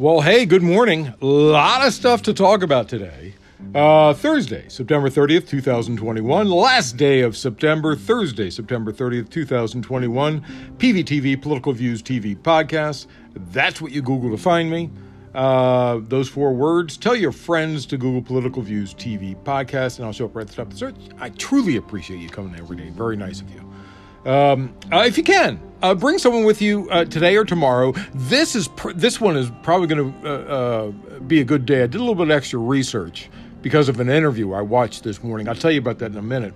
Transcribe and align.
Well, 0.00 0.22
hey, 0.22 0.46
good 0.46 0.62
morning. 0.62 1.12
A 1.20 1.26
lot 1.26 1.86
of 1.86 1.92
stuff 1.92 2.22
to 2.22 2.32
talk 2.32 2.62
about 2.62 2.88
today. 2.88 3.34
Uh, 3.74 4.14
Thursday, 4.14 4.66
September 4.66 5.10
30th, 5.10 5.46
2021, 5.46 6.48
last 6.48 6.96
day 6.96 7.20
of 7.20 7.36
September, 7.36 7.94
Thursday, 7.94 8.48
September 8.48 8.94
30th, 8.94 9.28
2021, 9.28 10.40
PVTV, 10.78 11.42
Political 11.42 11.72
Views 11.74 12.02
TV 12.02 12.34
podcast. 12.34 13.08
That's 13.52 13.82
what 13.82 13.92
you 13.92 14.00
Google 14.00 14.30
to 14.30 14.38
find 14.38 14.70
me. 14.70 14.90
Uh, 15.34 16.00
those 16.04 16.30
four 16.30 16.54
words. 16.54 16.96
Tell 16.96 17.14
your 17.14 17.30
friends 17.30 17.84
to 17.84 17.98
Google 17.98 18.22
Political 18.22 18.62
Views 18.62 18.94
TV 18.94 19.36
podcast, 19.44 19.98
and 19.98 20.06
I'll 20.06 20.14
show 20.14 20.24
up 20.24 20.34
right 20.34 20.44
at 20.44 20.48
the 20.48 20.54
top 20.54 20.68
of 20.68 20.72
the 20.72 20.78
search. 20.78 20.96
I 21.18 21.28
truly 21.28 21.76
appreciate 21.76 22.20
you 22.20 22.30
coming 22.30 22.58
every 22.58 22.78
day. 22.78 22.88
Very 22.88 23.18
nice 23.18 23.42
of 23.42 23.50
you. 23.50 24.32
Um, 24.32 24.74
uh, 24.90 25.04
if 25.06 25.18
you 25.18 25.24
can, 25.24 25.60
uh, 25.82 25.94
bring 25.94 26.18
someone 26.18 26.44
with 26.44 26.60
you 26.60 26.88
uh, 26.90 27.04
today 27.04 27.36
or 27.36 27.44
tomorrow. 27.44 27.92
This 28.14 28.54
is 28.54 28.68
pr- 28.68 28.92
this 28.92 29.20
one 29.20 29.36
is 29.36 29.50
probably 29.62 29.86
going 29.86 30.12
to 30.22 30.28
uh, 30.28 30.32
uh, 30.32 30.90
be 31.20 31.40
a 31.40 31.44
good 31.44 31.66
day. 31.66 31.82
I 31.82 31.86
did 31.86 31.96
a 31.96 32.00
little 32.00 32.14
bit 32.14 32.24
of 32.24 32.30
extra 32.30 32.58
research 32.58 33.30
because 33.62 33.88
of 33.88 34.00
an 34.00 34.08
interview 34.08 34.52
I 34.52 34.62
watched 34.62 35.04
this 35.04 35.22
morning. 35.22 35.48
I'll 35.48 35.54
tell 35.54 35.70
you 35.70 35.80
about 35.80 35.98
that 35.98 36.12
in 36.12 36.18
a 36.18 36.22
minute. 36.22 36.54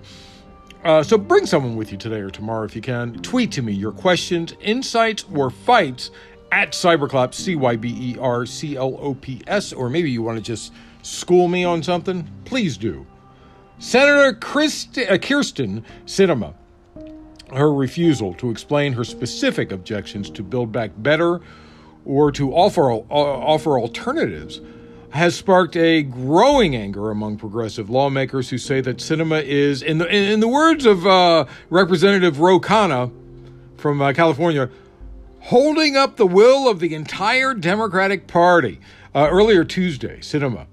Uh, 0.83 1.01
so 1.01 1.17
bring 1.17 1.45
someone 1.47 1.75
with 1.75 1.91
you 1.91 1.97
today 1.97 2.19
or 2.19 2.29
tomorrow 2.29 2.63
if 2.63 2.75
you 2.75 2.81
can. 2.81 3.13
Tweet 3.21 3.51
to 3.53 3.61
me 3.63 3.73
your 3.73 3.91
questions, 3.91 4.53
insights, 4.61 5.25
or 5.33 5.49
fights 5.49 6.11
at 6.51 6.73
Cyberclops, 6.73 7.33
C 7.33 7.55
Y 7.55 7.75
B 7.75 8.11
E 8.11 8.17
R 8.19 8.45
C 8.45 8.77
L 8.77 8.97
O 8.99 9.15
P 9.15 9.41
S, 9.47 9.73
or 9.73 9.89
maybe 9.89 10.11
you 10.11 10.21
want 10.21 10.37
to 10.37 10.43
just 10.43 10.73
school 11.01 11.47
me 11.47 11.63
on 11.63 11.81
something. 11.81 12.29
Please 12.45 12.77
do. 12.77 13.05
Senator 13.79 14.33
Christi- 14.33 15.07
uh, 15.07 15.17
Kyrsten 15.17 15.83
Sinema 16.05 16.53
her 17.53 17.73
refusal 17.73 18.33
to 18.35 18.49
explain 18.49 18.93
her 18.93 19.03
specific 19.03 19.71
objections 19.71 20.29
to 20.31 20.43
Build 20.43 20.71
Back 20.71 20.91
Better 20.97 21.41
or 22.05 22.31
to 22.31 22.53
offer, 22.53 22.91
uh, 22.91 22.97
offer 23.09 23.79
alternatives 23.79 24.61
has 25.11 25.35
sparked 25.35 25.77
a 25.77 26.03
growing 26.03 26.75
anger 26.75 27.09
among 27.09 27.37
progressive 27.37 27.89
lawmakers 27.89 28.49
who 28.49 28.57
say 28.57 28.81
that 28.81 28.97
Sinema 28.97 29.41
is, 29.41 29.81
in 29.81 29.97
the, 29.97 30.07
in 30.13 30.41
the 30.41 30.47
words 30.47 30.85
of 30.85 31.07
uh, 31.07 31.45
Representative 31.69 32.39
Ro 32.39 32.59
Khanna 32.59 33.11
from 33.77 34.01
uh, 34.01 34.11
California, 34.11 34.69
holding 35.39 35.95
up 35.95 36.17
the 36.17 36.27
will 36.27 36.69
of 36.69 36.79
the 36.79 36.93
entire 36.93 37.53
Democratic 37.53 38.27
Party. 38.27 38.79
Uh, 39.13 39.29
earlier 39.31 39.63
Tuesday, 39.63 40.17
Sinema 40.17 40.67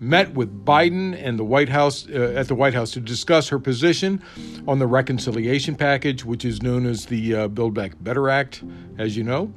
met 0.00 0.32
with 0.32 0.64
Biden 0.64 1.14
and 1.22 1.38
the 1.38 1.44
White 1.44 1.68
House 1.68 2.08
uh, 2.08 2.32
at 2.34 2.48
the 2.48 2.54
White 2.54 2.72
House 2.72 2.90
to 2.92 3.00
discuss 3.00 3.48
her 3.48 3.58
position 3.58 4.22
on 4.66 4.78
the 4.78 4.86
reconciliation 4.86 5.76
package, 5.76 6.24
which 6.24 6.44
is 6.44 6.62
known 6.62 6.86
as 6.86 7.06
the 7.06 7.34
uh, 7.34 7.48
Build 7.48 7.74
Back 7.74 7.92
Better 8.00 8.30
Act, 8.30 8.64
as 8.98 9.16
you 9.16 9.22
know. 9.22 9.52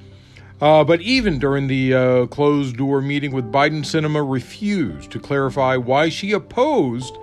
Uh, 0.61 0.83
but 0.83 1.02
even 1.02 1.39
during 1.39 1.67
the 1.67 1.94
uh, 1.94 2.25
closed 2.27 2.77
door 2.77 3.02
meeting 3.02 3.31
with 3.31 3.52
Biden, 3.52 3.80
Sinema 3.80 4.30
refused 4.30 5.11
to 5.11 5.19
clarify 5.19 5.77
why 5.77 6.09
she 6.09 6.33
opposed 6.33 7.17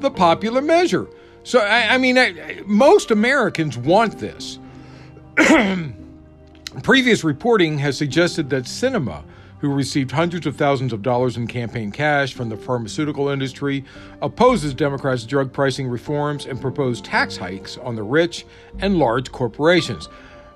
the 0.00 0.10
popular 0.10 0.60
measure. 0.60 1.08
So, 1.42 1.60
I, 1.60 1.94
I 1.94 1.98
mean, 1.98 2.18
I, 2.18 2.62
most 2.66 3.10
Americans 3.10 3.78
want 3.78 4.18
this. 4.18 4.58
Previous 6.82 7.24
reporting 7.24 7.78
has 7.78 7.96
suggested 7.96 8.50
that 8.50 8.64
Sinema 8.64 9.24
who 9.60 9.72
received 9.72 10.10
hundreds 10.10 10.46
of 10.46 10.56
thousands 10.56 10.92
of 10.92 11.02
dollars 11.02 11.36
in 11.36 11.46
campaign 11.46 11.92
cash 11.92 12.32
from 12.32 12.48
the 12.48 12.56
pharmaceutical 12.56 13.28
industry, 13.28 13.84
opposes 14.22 14.72
Democrats' 14.72 15.24
drug 15.24 15.52
pricing 15.52 15.86
reforms 15.86 16.46
and 16.46 16.60
proposed 16.60 17.04
tax 17.04 17.36
hikes 17.36 17.76
on 17.78 17.94
the 17.94 18.02
rich 18.02 18.46
and 18.78 18.98
large 18.98 19.30
corporations. 19.30 20.08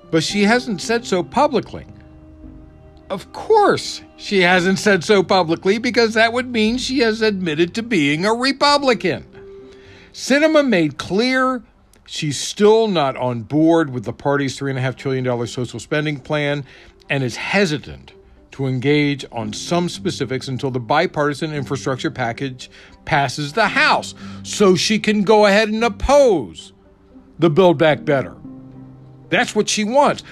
But 0.09 0.23
she 0.23 0.43
hasn't 0.43 0.81
said 0.81 1.05
so 1.05 1.23
publicly. 1.23 1.85
Of 3.09 3.31
course, 3.31 4.01
she 4.17 4.41
hasn't 4.41 4.79
said 4.79 5.03
so 5.03 5.21
publicly 5.21 5.77
because 5.77 6.15
that 6.15 6.33
would 6.33 6.51
mean 6.51 6.77
she 6.77 6.99
has 6.99 7.21
admitted 7.21 7.75
to 7.75 7.83
being 7.83 8.25
a 8.25 8.33
Republican. 8.33 9.25
Sinema 10.11 10.67
made 10.67 10.97
clear 10.97 11.61
she's 12.07 12.39
still 12.39 12.87
not 12.87 13.15
on 13.17 13.43
board 13.43 13.91
with 13.91 14.05
the 14.05 14.13
party's 14.13 14.57
$3.5 14.57 14.95
trillion 14.95 15.47
social 15.47 15.79
spending 15.79 16.19
plan 16.19 16.65
and 17.07 17.23
is 17.23 17.35
hesitant 17.35 18.13
to 18.55 18.67
engage 18.67 19.25
on 19.33 19.51
some 19.51 19.89
specifics 19.89 20.47
until 20.47 20.71
the 20.71 20.79
bipartisan 20.79 21.53
infrastructure 21.53 22.09
package 22.09 22.69
passes 23.03 23.51
the 23.51 23.67
House 23.67 24.15
so 24.43 24.77
she 24.77 24.97
can 24.97 25.23
go 25.23 25.45
ahead 25.45 25.67
and 25.67 25.83
oppose 25.83 26.71
the 27.37 27.49
Build 27.49 27.77
Back 27.77 28.05
Better. 28.05 28.33
That's 29.27 29.53
what 29.55 29.67
she 29.67 29.83
wants. 29.83 30.23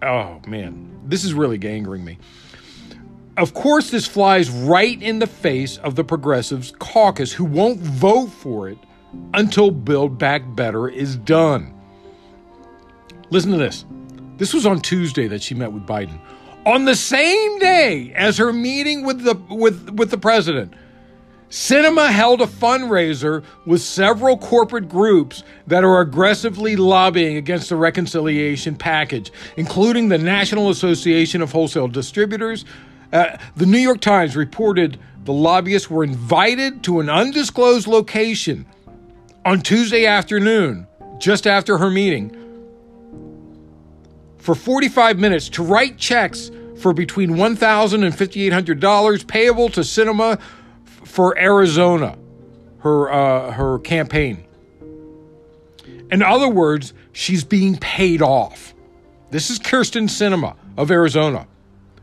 Oh, 0.00 0.40
man, 0.46 1.00
this 1.06 1.24
is 1.24 1.34
really 1.34 1.58
angering 1.68 2.04
me. 2.04 2.18
Of 3.36 3.52
course, 3.52 3.90
this 3.90 4.06
flies 4.06 4.48
right 4.48 5.02
in 5.02 5.18
the 5.18 5.26
face 5.26 5.78
of 5.78 5.96
the 5.96 6.04
Progressives 6.04 6.72
caucus 6.78 7.32
who 7.32 7.44
won't 7.44 7.80
vote 7.80 8.28
for 8.28 8.68
it 8.68 8.78
until 9.34 9.72
Build 9.72 10.18
Back 10.18 10.42
Better 10.54 10.88
is 10.88 11.16
done. 11.16 11.74
Listen 13.30 13.50
to 13.50 13.56
this. 13.56 13.86
This 14.36 14.54
was 14.54 14.66
on 14.66 14.80
Tuesday 14.80 15.26
that 15.26 15.42
she 15.42 15.56
met 15.56 15.72
with 15.72 15.84
Biden 15.84 16.20
on 16.64 16.84
the 16.84 16.94
same 16.94 17.58
day 17.58 18.12
as 18.14 18.36
her 18.38 18.52
meeting 18.52 19.04
with 19.04 19.22
the 19.22 19.34
with 19.54 19.90
with 19.90 20.10
the 20.10 20.18
president. 20.18 20.74
Sinema 21.50 22.08
held 22.08 22.40
a 22.40 22.46
fundraiser 22.46 23.44
with 23.66 23.82
several 23.82 24.38
corporate 24.38 24.88
groups 24.88 25.42
that 25.66 25.84
are 25.84 26.00
aggressively 26.00 26.76
lobbying 26.76 27.36
against 27.36 27.68
the 27.68 27.76
reconciliation 27.76 28.74
package, 28.74 29.30
including 29.58 30.08
the 30.08 30.16
National 30.16 30.70
Association 30.70 31.42
of 31.42 31.52
Wholesale 31.52 31.88
Distributors. 31.88 32.64
Uh, 33.12 33.36
the 33.54 33.66
New 33.66 33.78
York 33.78 34.00
Times 34.00 34.34
reported 34.34 34.98
the 35.24 35.32
lobbyists 35.34 35.90
were 35.90 36.04
invited 36.04 36.82
to 36.84 37.00
an 37.00 37.10
undisclosed 37.10 37.86
location 37.86 38.64
on 39.44 39.60
Tuesday 39.60 40.06
afternoon, 40.06 40.86
just 41.18 41.46
after 41.46 41.76
her 41.76 41.90
meeting, 41.90 42.34
for 44.42 44.56
45 44.56 45.20
minutes 45.20 45.48
to 45.50 45.62
write 45.62 45.98
checks 45.98 46.50
for 46.76 46.92
between 46.92 47.30
$1,000 47.30 48.04
and 48.04 48.12
$5,800 48.12 49.26
payable 49.28 49.68
to 49.68 49.80
Sinema 49.80 50.40
for 50.84 51.38
Arizona, 51.38 52.18
her, 52.80 53.12
uh, 53.12 53.52
her 53.52 53.78
campaign. 53.78 54.44
In 56.10 56.22
other 56.22 56.48
words, 56.48 56.92
she's 57.12 57.44
being 57.44 57.76
paid 57.76 58.20
off. 58.20 58.74
This 59.30 59.48
is 59.48 59.60
Kyrsten 59.60 60.08
Sinema 60.08 60.56
of 60.76 60.90
Arizona. 60.90 61.46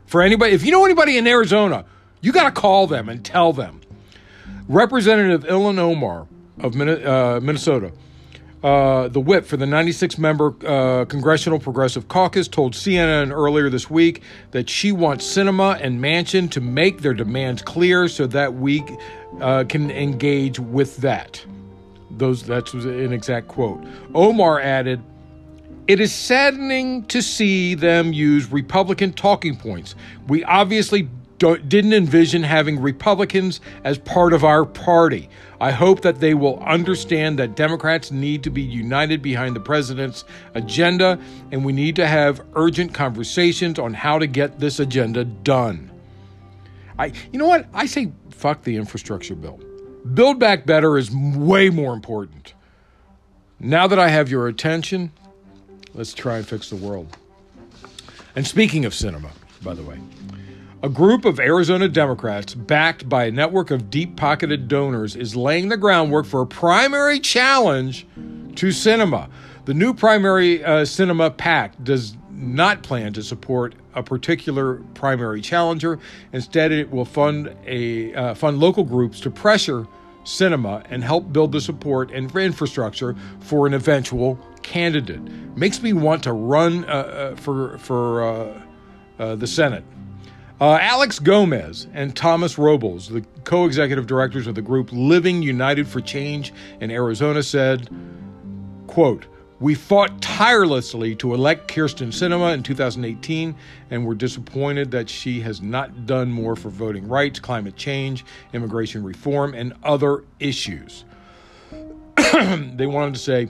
For 0.06 0.22
anybody, 0.22 0.52
if 0.52 0.64
you 0.64 0.72
know 0.72 0.86
anybody 0.86 1.18
in 1.18 1.26
Arizona, 1.26 1.84
you 2.22 2.32
got 2.32 2.52
to 2.52 2.58
call 2.58 2.86
them 2.86 3.10
and 3.10 3.22
tell 3.22 3.52
them. 3.52 3.82
Representative 4.66 5.44
Ilhan 5.44 5.78
Omar 5.78 6.26
of 6.58 6.74
uh, 6.80 7.40
Minnesota 7.42 7.92
uh, 8.62 9.08
the 9.08 9.20
whip 9.20 9.46
for 9.46 9.56
the 9.56 9.66
96 9.66 10.18
member 10.18 10.54
uh, 10.66 11.06
Congressional 11.06 11.58
Progressive 11.58 12.08
Caucus 12.08 12.46
told 12.46 12.74
CNN 12.74 13.32
earlier 13.32 13.70
this 13.70 13.88
week 13.88 14.22
that 14.50 14.68
she 14.68 14.92
wants 14.92 15.26
Sinema 15.26 15.78
and 15.80 16.00
Manchin 16.00 16.50
to 16.50 16.60
make 16.60 17.00
their 17.00 17.14
demands 17.14 17.62
clear 17.62 18.08
so 18.08 18.26
that 18.26 18.54
we 18.54 18.84
uh, 19.40 19.64
can 19.68 19.90
engage 19.90 20.58
with 20.58 20.98
that. 20.98 21.44
Those 22.10 22.42
that's 22.42 22.74
an 22.74 23.12
exact 23.12 23.48
quote. 23.48 23.82
Omar 24.14 24.60
added, 24.60 25.00
"It 25.86 26.00
is 26.00 26.12
saddening 26.12 27.04
to 27.06 27.22
see 27.22 27.74
them 27.74 28.12
use 28.12 28.52
Republican 28.52 29.14
talking 29.14 29.56
points. 29.56 29.94
We 30.28 30.44
obviously 30.44 31.08
didn't 31.40 31.94
envision 31.94 32.42
having 32.42 32.80
Republicans 32.80 33.60
as 33.82 33.98
part 33.98 34.32
of 34.34 34.44
our 34.44 34.66
party. 34.66 35.28
I 35.58 35.70
hope 35.70 36.02
that 36.02 36.20
they 36.20 36.34
will 36.34 36.58
understand 36.60 37.38
that 37.38 37.56
Democrats 37.56 38.10
need 38.10 38.42
to 38.44 38.50
be 38.50 38.62
united 38.62 39.22
behind 39.22 39.56
the 39.56 39.60
president's 39.60 40.24
agenda, 40.54 41.18
and 41.50 41.64
we 41.64 41.72
need 41.72 41.96
to 41.96 42.06
have 42.06 42.42
urgent 42.54 42.92
conversations 42.92 43.78
on 43.78 43.94
how 43.94 44.18
to 44.18 44.26
get 44.26 44.60
this 44.60 44.80
agenda 44.80 45.24
done. 45.24 45.90
I, 46.98 47.12
you 47.32 47.38
know 47.38 47.48
what? 47.48 47.66
I 47.72 47.86
say 47.86 48.12
fuck 48.30 48.62
the 48.62 48.76
infrastructure 48.76 49.34
bill. 49.34 49.58
Build 50.14 50.38
Back 50.38 50.66
Better 50.66 50.98
is 50.98 51.10
way 51.10 51.70
more 51.70 51.94
important. 51.94 52.54
Now 53.58 53.86
that 53.86 53.98
I 53.98 54.08
have 54.08 54.30
your 54.30 54.48
attention, 54.48 55.12
let's 55.94 56.12
try 56.12 56.36
and 56.36 56.46
fix 56.46 56.68
the 56.70 56.76
world. 56.76 57.16
And 58.36 58.46
speaking 58.46 58.84
of 58.84 58.92
Sinema, 58.92 59.30
by 59.62 59.74
the 59.74 59.82
way, 59.82 59.98
a 60.82 60.88
group 60.88 61.24
of 61.24 61.38
Arizona 61.38 61.88
Democrats, 61.88 62.54
backed 62.54 63.08
by 63.08 63.24
a 63.24 63.30
network 63.30 63.70
of 63.70 63.90
deep 63.90 64.16
pocketed 64.16 64.66
donors, 64.66 65.14
is 65.14 65.36
laying 65.36 65.68
the 65.68 65.76
groundwork 65.76 66.24
for 66.24 66.40
a 66.40 66.46
primary 66.46 67.20
challenge 67.20 68.06
to 68.56 68.68
Sinema. 68.68 69.28
The 69.66 69.74
new 69.74 69.92
primary 69.92 70.64
uh, 70.64 70.82
Sinema 70.82 71.36
PAC 71.36 71.74
does 71.84 72.16
not 72.30 72.82
plan 72.82 73.12
to 73.12 73.22
support 73.22 73.74
a 73.94 74.02
particular 74.02 74.76
primary 74.94 75.42
challenger. 75.42 75.98
Instead, 76.32 76.72
it 76.72 76.90
will 76.90 77.04
fund 77.04 77.54
a 77.66 78.14
uh, 78.14 78.34
fund 78.34 78.58
local 78.58 78.84
groups 78.84 79.20
to 79.20 79.30
pressure 79.30 79.86
Sinema 80.24 80.84
and 80.88 81.04
help 81.04 81.30
build 81.32 81.52
the 81.52 81.60
support 81.60 82.10
and 82.10 82.34
infrastructure 82.34 83.14
for 83.40 83.66
an 83.66 83.74
eventual 83.74 84.38
candidate. 84.62 85.20
Makes 85.56 85.82
me 85.82 85.92
want 85.92 86.22
to 86.24 86.32
run 86.32 86.84
uh, 86.86 86.88
uh 86.88 87.36
for 87.36 87.76
for 87.78 88.22
uh, 88.22 88.62
uh, 89.18 89.36
the 89.36 89.46
Senate. 89.46 89.84
Uh, 90.60 90.76
Alex 90.82 91.18
Gomez 91.18 91.86
and 91.94 92.14
Thomas 92.14 92.58
Robles, 92.58 93.08
the 93.08 93.24
co 93.44 93.64
executive 93.64 94.06
directors 94.06 94.46
of 94.46 94.54
the 94.54 94.60
group 94.60 94.90
Living 94.92 95.42
United 95.42 95.88
for 95.88 96.02
Change 96.02 96.52
in 96.80 96.90
Arizona, 96.90 97.42
said, 97.42 97.88
quote, 98.86 99.26
we 99.58 99.74
fought 99.74 100.20
tirelessly 100.20 101.14
to 101.16 101.32
elect 101.32 101.68
Kyrsten 101.68 102.08
Sinema 102.08 102.52
in 102.52 102.62
2018, 102.62 103.54
and 103.90 104.06
we're 104.06 104.14
disappointed 104.14 104.90
that 104.90 105.08
she 105.08 105.40
has 105.40 105.62
not 105.62 106.04
done 106.04 106.30
more 106.30 106.56
for 106.56 106.68
voting 106.68 107.08
rights, 107.08 107.38
climate 107.40 107.76
change, 107.76 108.24
immigration 108.52 109.02
reform, 109.02 109.54
and 109.54 109.72
other 109.82 110.24
issues. 110.40 111.06
they 112.16 112.86
wanted 112.86 113.14
to 113.14 113.20
say 113.20 113.48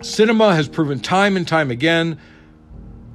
Sinema 0.00 0.54
has 0.54 0.68
proven 0.68 1.00
time 1.00 1.38
and 1.38 1.48
time 1.48 1.70
again 1.70 2.18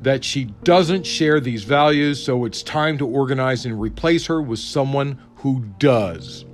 that 0.04 0.24
she 0.24 0.46
doesn't 0.64 1.06
share 1.06 1.40
these 1.40 1.64
values, 1.64 2.24
so 2.24 2.46
it's 2.46 2.62
time 2.62 2.98
to 2.98 3.08
organize 3.08 3.66
and 3.66 3.80
replace 3.80 4.26
her 4.28 4.42
with 4.42 4.60
someone 4.60 5.18
who 5.36 5.62
does. 5.80 6.46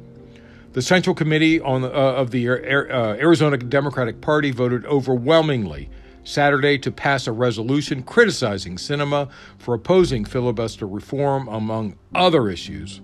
The 0.73 0.81
Central 0.83 1.15
Committee 1.15 1.59
on, 1.59 1.83
uh, 1.83 1.87
of 1.87 2.29
the 2.29 2.47
uh, 2.47 2.53
Arizona 2.53 3.57
Democratic 3.57 4.21
Party 4.21 4.51
voted 4.51 4.85
overwhelmingly 4.85 5.89
Saturday 6.23 6.77
to 6.77 6.91
pass 6.91 7.25
a 7.25 7.31
resolution 7.31 8.03
criticizing 8.03 8.75
Sinema 8.75 9.29
for 9.57 9.73
opposing 9.73 10.25
filibuster 10.25 10.87
reform, 10.87 11.47
among 11.47 11.97
other 12.13 12.49
issues, 12.49 13.01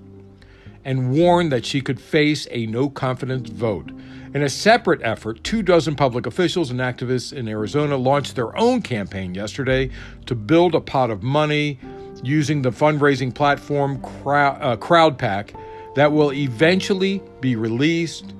and 0.86 1.12
warned 1.12 1.52
that 1.52 1.66
she 1.66 1.82
could 1.82 2.00
face 2.00 2.48
a 2.52 2.68
no 2.68 2.90
confidence 2.90 3.50
vote. 3.50 3.92
In 4.34 4.44
a 4.44 4.50
separate 4.50 5.02
effort, 5.04 5.44
two 5.44 5.64
dozen 5.64 5.96
public 5.96 6.26
officials 6.26 6.70
and 6.70 6.80
activists 6.80 7.34
in 7.34 7.48
Arizona 7.48 7.98
launched 7.98 8.36
their 8.36 8.56
own 8.58 8.82
campaign 8.82 9.34
yesterday 9.34 9.90
to 10.28 10.36
build 10.36 10.76
a 10.76 10.82
pot 10.82 11.10
of 11.10 11.24
money 11.24 11.80
using 12.24 12.62
the 12.62 12.70
fundraising 12.70 13.34
platform 13.34 13.96
uh, 13.96 14.78
CrowdPAC 14.78 15.60
that 15.96 16.12
will 16.12 16.32
eventually 16.34 17.22
be 17.42 17.56
released 17.56 18.34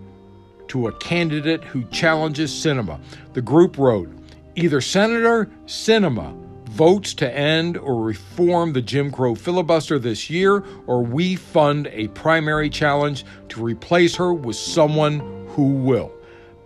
to 0.68 0.88
a 0.88 0.92
candidate 0.94 1.64
who 1.64 1.84
challenges 1.86 2.52
Sinema. 2.52 3.00
The 3.34 3.42
group 3.42 3.78
wrote 3.78 4.10
either 4.56 4.82
Senator 4.82 5.50
Sinema 5.66 6.45
votes 6.76 7.14
to 7.14 7.34
end 7.34 7.78
or 7.78 8.04
reform 8.04 8.74
the 8.74 8.82
Jim 8.82 9.10
Crow 9.10 9.34
filibuster 9.34 9.98
this 9.98 10.30
year, 10.30 10.62
or 10.88 11.02
we 11.02 11.38
fund 11.38 11.88
a 11.88 12.10
primary 12.10 12.70
challenge 12.70 13.24
to 13.48 13.64
replace 13.64 14.14
her 14.18 14.34
with 14.34 14.58
someone 14.58 15.22
who 15.52 15.70
will. 15.70 16.12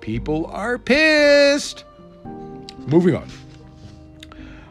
People 0.02 0.48
are 0.48 0.80
pissed. 0.80 1.86
Moving 2.88 3.16
on. 3.16 3.28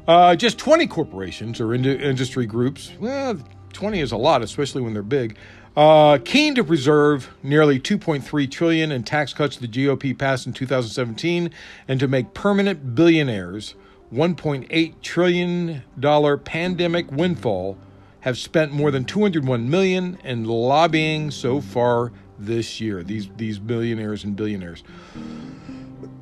Uh, 0.09 0.35
just 0.35 0.59
20 0.59 0.89
corporations 0.89 1.61
or 1.61 1.73
industry 1.73 2.45
groups, 2.45 2.91
well, 2.99 3.39
20 3.75 4.01
is 4.01 4.11
a 4.11 4.17
lot, 4.17 4.43
especially 4.43 4.83
when 4.83 4.93
they're 4.93 5.05
big, 5.05 5.37
uh, 5.77 6.19
keen 6.25 6.57
to 6.57 6.65
preserve 6.65 7.33
nearly 7.45 7.79
2.3 7.79 8.51
trillion 8.51 8.91
in 8.91 9.05
tax 9.05 9.33
cuts 9.33 9.57
the 9.57 9.69
GOP 9.69 10.19
passed 10.19 10.49
in 10.49 10.53
2017 10.53 11.53
and 11.87 12.01
to 12.01 12.09
make 12.09 12.35
permanent 12.35 12.97
billionaires 12.97 13.77
1.8 14.13 14.95
trillion 15.03 15.83
dollar 15.99 16.37
pandemic 16.37 17.11
windfall 17.13 17.77
have 18.21 18.39
spent 18.39 18.73
more 18.73 18.91
than 18.91 19.05
201 19.05 19.69
million 19.69 20.19
in 20.25 20.45
lobbying 20.45 21.31
so 21.31 21.61
far 21.61 22.13
this 22.39 22.81
year. 22.81 23.03
These 23.03 23.29
these 23.37 23.59
billionaires 23.59 24.25
and 24.25 24.35
billionaires. 24.35 24.83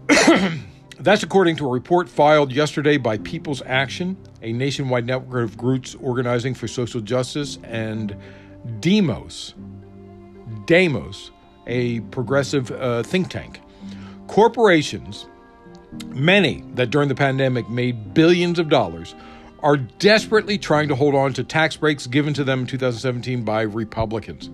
That's 0.99 1.23
according 1.23 1.57
to 1.57 1.67
a 1.67 1.69
report 1.69 2.09
filed 2.09 2.53
yesterday 2.53 2.97
by 2.97 3.19
People's 3.19 3.63
Action, 3.67 4.17
a 4.41 4.53
nationwide 4.53 5.07
network 5.07 5.45
of 5.45 5.57
groups 5.57 5.95
organizing 5.97 6.55
for 6.55 6.67
social 6.67 7.01
justice 7.01 7.59
and 7.65 8.17
Demos, 8.81 9.55
Demos, 10.65 11.31
a 11.67 12.01
progressive 12.01 12.71
uh, 12.71 13.03
think 13.03 13.29
tank. 13.29 13.61
Corporations, 14.27 15.27
many 16.07 16.65
that 16.75 16.91
during 16.91 17.09
the 17.09 17.15
pandemic 17.15 17.69
made 17.69 18.15
billions 18.15 18.59
of 18.59 18.69
dollars, 18.69 19.15
are 19.61 19.77
desperately 19.77 20.59
trying 20.59 20.89
to 20.89 20.95
hold 20.95 21.15
on 21.15 21.33
to 21.33 21.43
tax 21.43 21.77
breaks 21.77 22.07
given 22.07 22.35
to 22.35 22.45
them 22.45 22.61
in 22.61 22.67
2017 22.67 23.45
by 23.45 23.63
Republicans. 23.63 24.51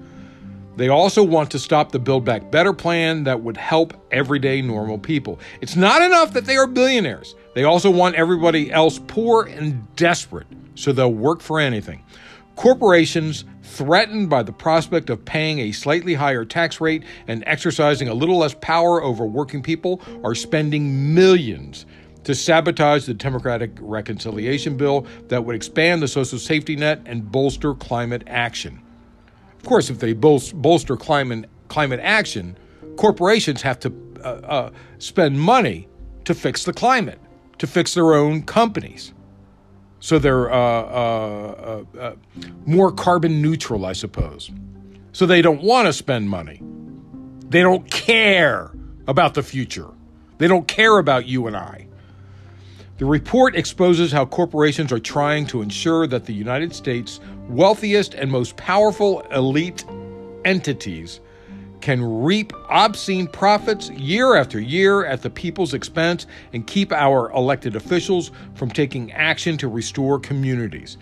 They 0.76 0.88
also 0.88 1.22
want 1.22 1.50
to 1.50 1.58
stop 1.58 1.92
the 1.92 1.98
Build 1.98 2.24
Back 2.24 2.50
Better 2.50 2.72
plan 2.72 3.24
that 3.24 3.42
would 3.42 3.56
help 3.56 3.92
everyday 4.10 4.62
normal 4.62 4.98
people. 4.98 5.38
It's 5.60 5.76
not 5.76 6.00
enough 6.00 6.32
that 6.32 6.46
they 6.46 6.56
are 6.56 6.66
billionaires. 6.66 7.34
They 7.54 7.64
also 7.64 7.90
want 7.90 8.14
everybody 8.14 8.72
else 8.72 8.98
poor 9.06 9.44
and 9.44 9.94
desperate, 9.96 10.46
so 10.74 10.92
they'll 10.92 11.12
work 11.12 11.40
for 11.40 11.60
anything. 11.60 12.02
Corporations 12.56 13.44
threatened 13.62 14.28
by 14.28 14.42
the 14.42 14.52
prospect 14.52 15.08
of 15.08 15.24
paying 15.24 15.58
a 15.60 15.72
slightly 15.72 16.14
higher 16.14 16.44
tax 16.44 16.80
rate 16.80 17.02
and 17.26 17.42
exercising 17.46 18.08
a 18.08 18.14
little 18.14 18.38
less 18.38 18.54
power 18.60 19.02
over 19.02 19.24
working 19.24 19.62
people 19.62 20.00
are 20.22 20.34
spending 20.34 21.14
millions 21.14 21.86
to 22.24 22.34
sabotage 22.34 23.06
the 23.06 23.14
Democratic 23.14 23.70
reconciliation 23.80 24.76
bill 24.76 25.06
that 25.28 25.44
would 25.44 25.56
expand 25.56 26.02
the 26.02 26.08
social 26.08 26.38
safety 26.38 26.76
net 26.76 27.00
and 27.06 27.30
bolster 27.32 27.74
climate 27.74 28.22
action. 28.26 28.80
Of 29.56 29.64
course, 29.64 29.90
if 29.90 29.98
they 29.98 30.12
bolster 30.12 30.96
climate, 30.96 31.48
climate 31.68 32.00
action, 32.02 32.56
corporations 32.96 33.62
have 33.62 33.80
to 33.80 33.92
uh, 34.22 34.28
uh, 34.28 34.70
spend 34.98 35.40
money 35.40 35.88
to 36.24 36.34
fix 36.34 36.64
the 36.64 36.72
climate, 36.72 37.18
to 37.58 37.66
fix 37.66 37.94
their 37.94 38.14
own 38.14 38.42
companies 38.42 39.14
so 40.02 40.18
they're 40.18 40.52
uh, 40.52 40.56
uh, 40.56 41.84
uh, 41.94 41.98
uh, 41.98 42.14
more 42.66 42.90
carbon 42.90 43.40
neutral, 43.40 43.86
I 43.86 43.92
suppose. 43.92 44.50
So 45.12 45.26
they 45.26 45.40
don't 45.40 45.62
want 45.62 45.86
to 45.86 45.92
spend 45.92 46.28
money. 46.28 46.60
They 47.48 47.60
don't 47.60 47.88
care 47.88 48.72
about 49.06 49.34
the 49.34 49.44
future. 49.44 49.86
They 50.38 50.48
don't 50.48 50.66
care 50.66 50.98
about 50.98 51.26
you 51.26 51.46
and 51.46 51.56
I. 51.56 51.86
The 52.98 53.04
report 53.04 53.54
exposes 53.54 54.10
how 54.10 54.26
corporations 54.26 54.90
are 54.90 54.98
trying 54.98 55.46
to 55.46 55.62
ensure 55.62 56.08
that 56.08 56.24
the 56.24 56.34
United 56.34 56.74
States' 56.74 57.20
wealthiest 57.48 58.14
and 58.14 58.28
most 58.28 58.56
powerful 58.56 59.20
elite 59.30 59.84
entities 60.44 61.20
can 61.82 62.22
reap 62.22 62.52
obscene 62.70 63.26
profits 63.26 63.90
year 63.90 64.36
after 64.36 64.58
year 64.58 65.04
at 65.04 65.20
the 65.20 65.28
people's 65.28 65.74
expense 65.74 66.26
and 66.52 66.66
keep 66.66 66.92
our 66.92 67.30
elected 67.32 67.76
officials 67.76 68.30
from 68.54 68.70
taking 68.70 69.12
action 69.12 69.58
to 69.58 69.68
restore 69.68 70.18
communities. 70.18 70.96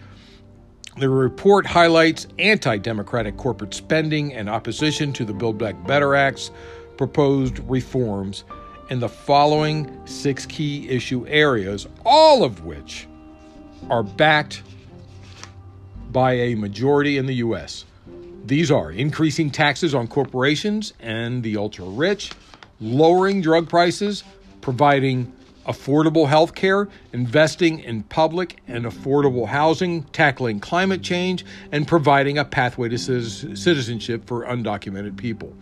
The 0.98 1.08
report 1.08 1.66
highlights 1.66 2.26
anti 2.38 2.78
democratic 2.78 3.36
corporate 3.36 3.74
spending 3.74 4.34
and 4.34 4.50
opposition 4.50 5.12
to 5.12 5.24
the 5.24 5.32
Build 5.32 5.56
Back 5.56 5.86
Better 5.86 6.14
Act's 6.16 6.50
proposed 6.96 7.60
reforms 7.60 8.44
in 8.90 8.98
the 8.98 9.08
following 9.08 10.04
six 10.06 10.44
key 10.44 10.88
issue 10.88 11.26
areas, 11.28 11.86
all 12.04 12.42
of 12.42 12.64
which 12.64 13.06
are 13.88 14.02
backed 14.02 14.62
by 16.10 16.32
a 16.32 16.54
majority 16.56 17.18
in 17.18 17.26
the 17.26 17.36
U.S. 17.36 17.84
These 18.44 18.70
are 18.70 18.90
increasing 18.90 19.50
taxes 19.50 19.94
on 19.94 20.08
corporations 20.08 20.92
and 20.98 21.42
the 21.42 21.56
ultra 21.56 21.84
rich, 21.84 22.32
lowering 22.80 23.42
drug 23.42 23.68
prices, 23.68 24.24
providing 24.60 25.32
affordable 25.66 26.26
health 26.26 26.54
care, 26.54 26.88
investing 27.12 27.80
in 27.80 28.02
public 28.04 28.56
and 28.66 28.86
affordable 28.86 29.46
housing, 29.46 30.02
tackling 30.04 30.58
climate 30.58 31.02
change, 31.02 31.44
and 31.70 31.86
providing 31.86 32.38
a 32.38 32.44
pathway 32.44 32.88
to 32.88 32.98
citizenship 32.98 34.26
for 34.26 34.44
undocumented 34.46 35.16
people. 35.16 35.54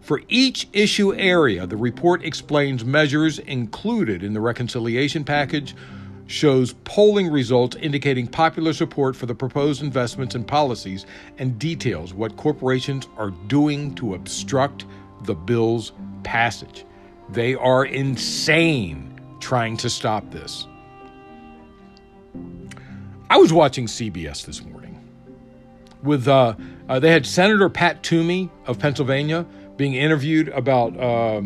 For 0.00 0.22
each 0.28 0.68
issue 0.72 1.14
area, 1.14 1.66
the 1.66 1.76
report 1.76 2.24
explains 2.24 2.84
measures 2.84 3.38
included 3.38 4.24
in 4.24 4.32
the 4.32 4.40
reconciliation 4.40 5.22
package 5.22 5.76
shows 6.26 6.74
polling 6.84 7.28
results 7.28 7.76
indicating 7.76 8.26
popular 8.26 8.72
support 8.72 9.14
for 9.16 9.26
the 9.26 9.34
proposed 9.34 9.82
investments 9.82 10.34
and 10.34 10.46
policies 10.46 11.06
and 11.38 11.58
details 11.58 12.14
what 12.14 12.36
corporations 12.36 13.08
are 13.16 13.30
doing 13.48 13.94
to 13.94 14.14
obstruct 14.14 14.84
the 15.24 15.34
bill's 15.34 15.92
passage. 16.22 16.84
They 17.30 17.54
are 17.54 17.84
insane 17.84 19.20
trying 19.40 19.76
to 19.78 19.90
stop 19.90 20.30
this. 20.30 20.66
I 23.30 23.36
was 23.38 23.52
watching 23.52 23.86
CBS 23.86 24.44
this 24.44 24.62
morning 24.62 24.98
with 26.02 26.28
uh, 26.28 26.54
uh, 26.88 26.98
they 26.98 27.10
had 27.10 27.24
Senator 27.24 27.68
Pat 27.68 28.02
Toomey 28.02 28.50
of 28.66 28.78
Pennsylvania 28.78 29.46
being 29.76 29.94
interviewed 29.94 30.48
about 30.48 30.96
uh, 30.98 31.40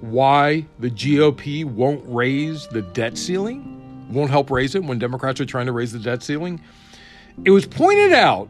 why 0.00 0.66
the 0.78 0.90
GOP 0.90 1.64
won't 1.64 2.02
raise 2.06 2.66
the 2.68 2.82
debt 2.82 3.18
ceiling 3.18 3.75
won't 4.10 4.30
help 4.30 4.50
raise 4.50 4.74
it 4.74 4.84
when 4.84 4.98
Democrats 4.98 5.40
are 5.40 5.46
trying 5.46 5.66
to 5.66 5.72
raise 5.72 5.92
the 5.92 5.98
debt 5.98 6.22
ceiling. 6.22 6.60
It 7.44 7.50
was 7.50 7.66
pointed 7.66 8.12
out 8.12 8.48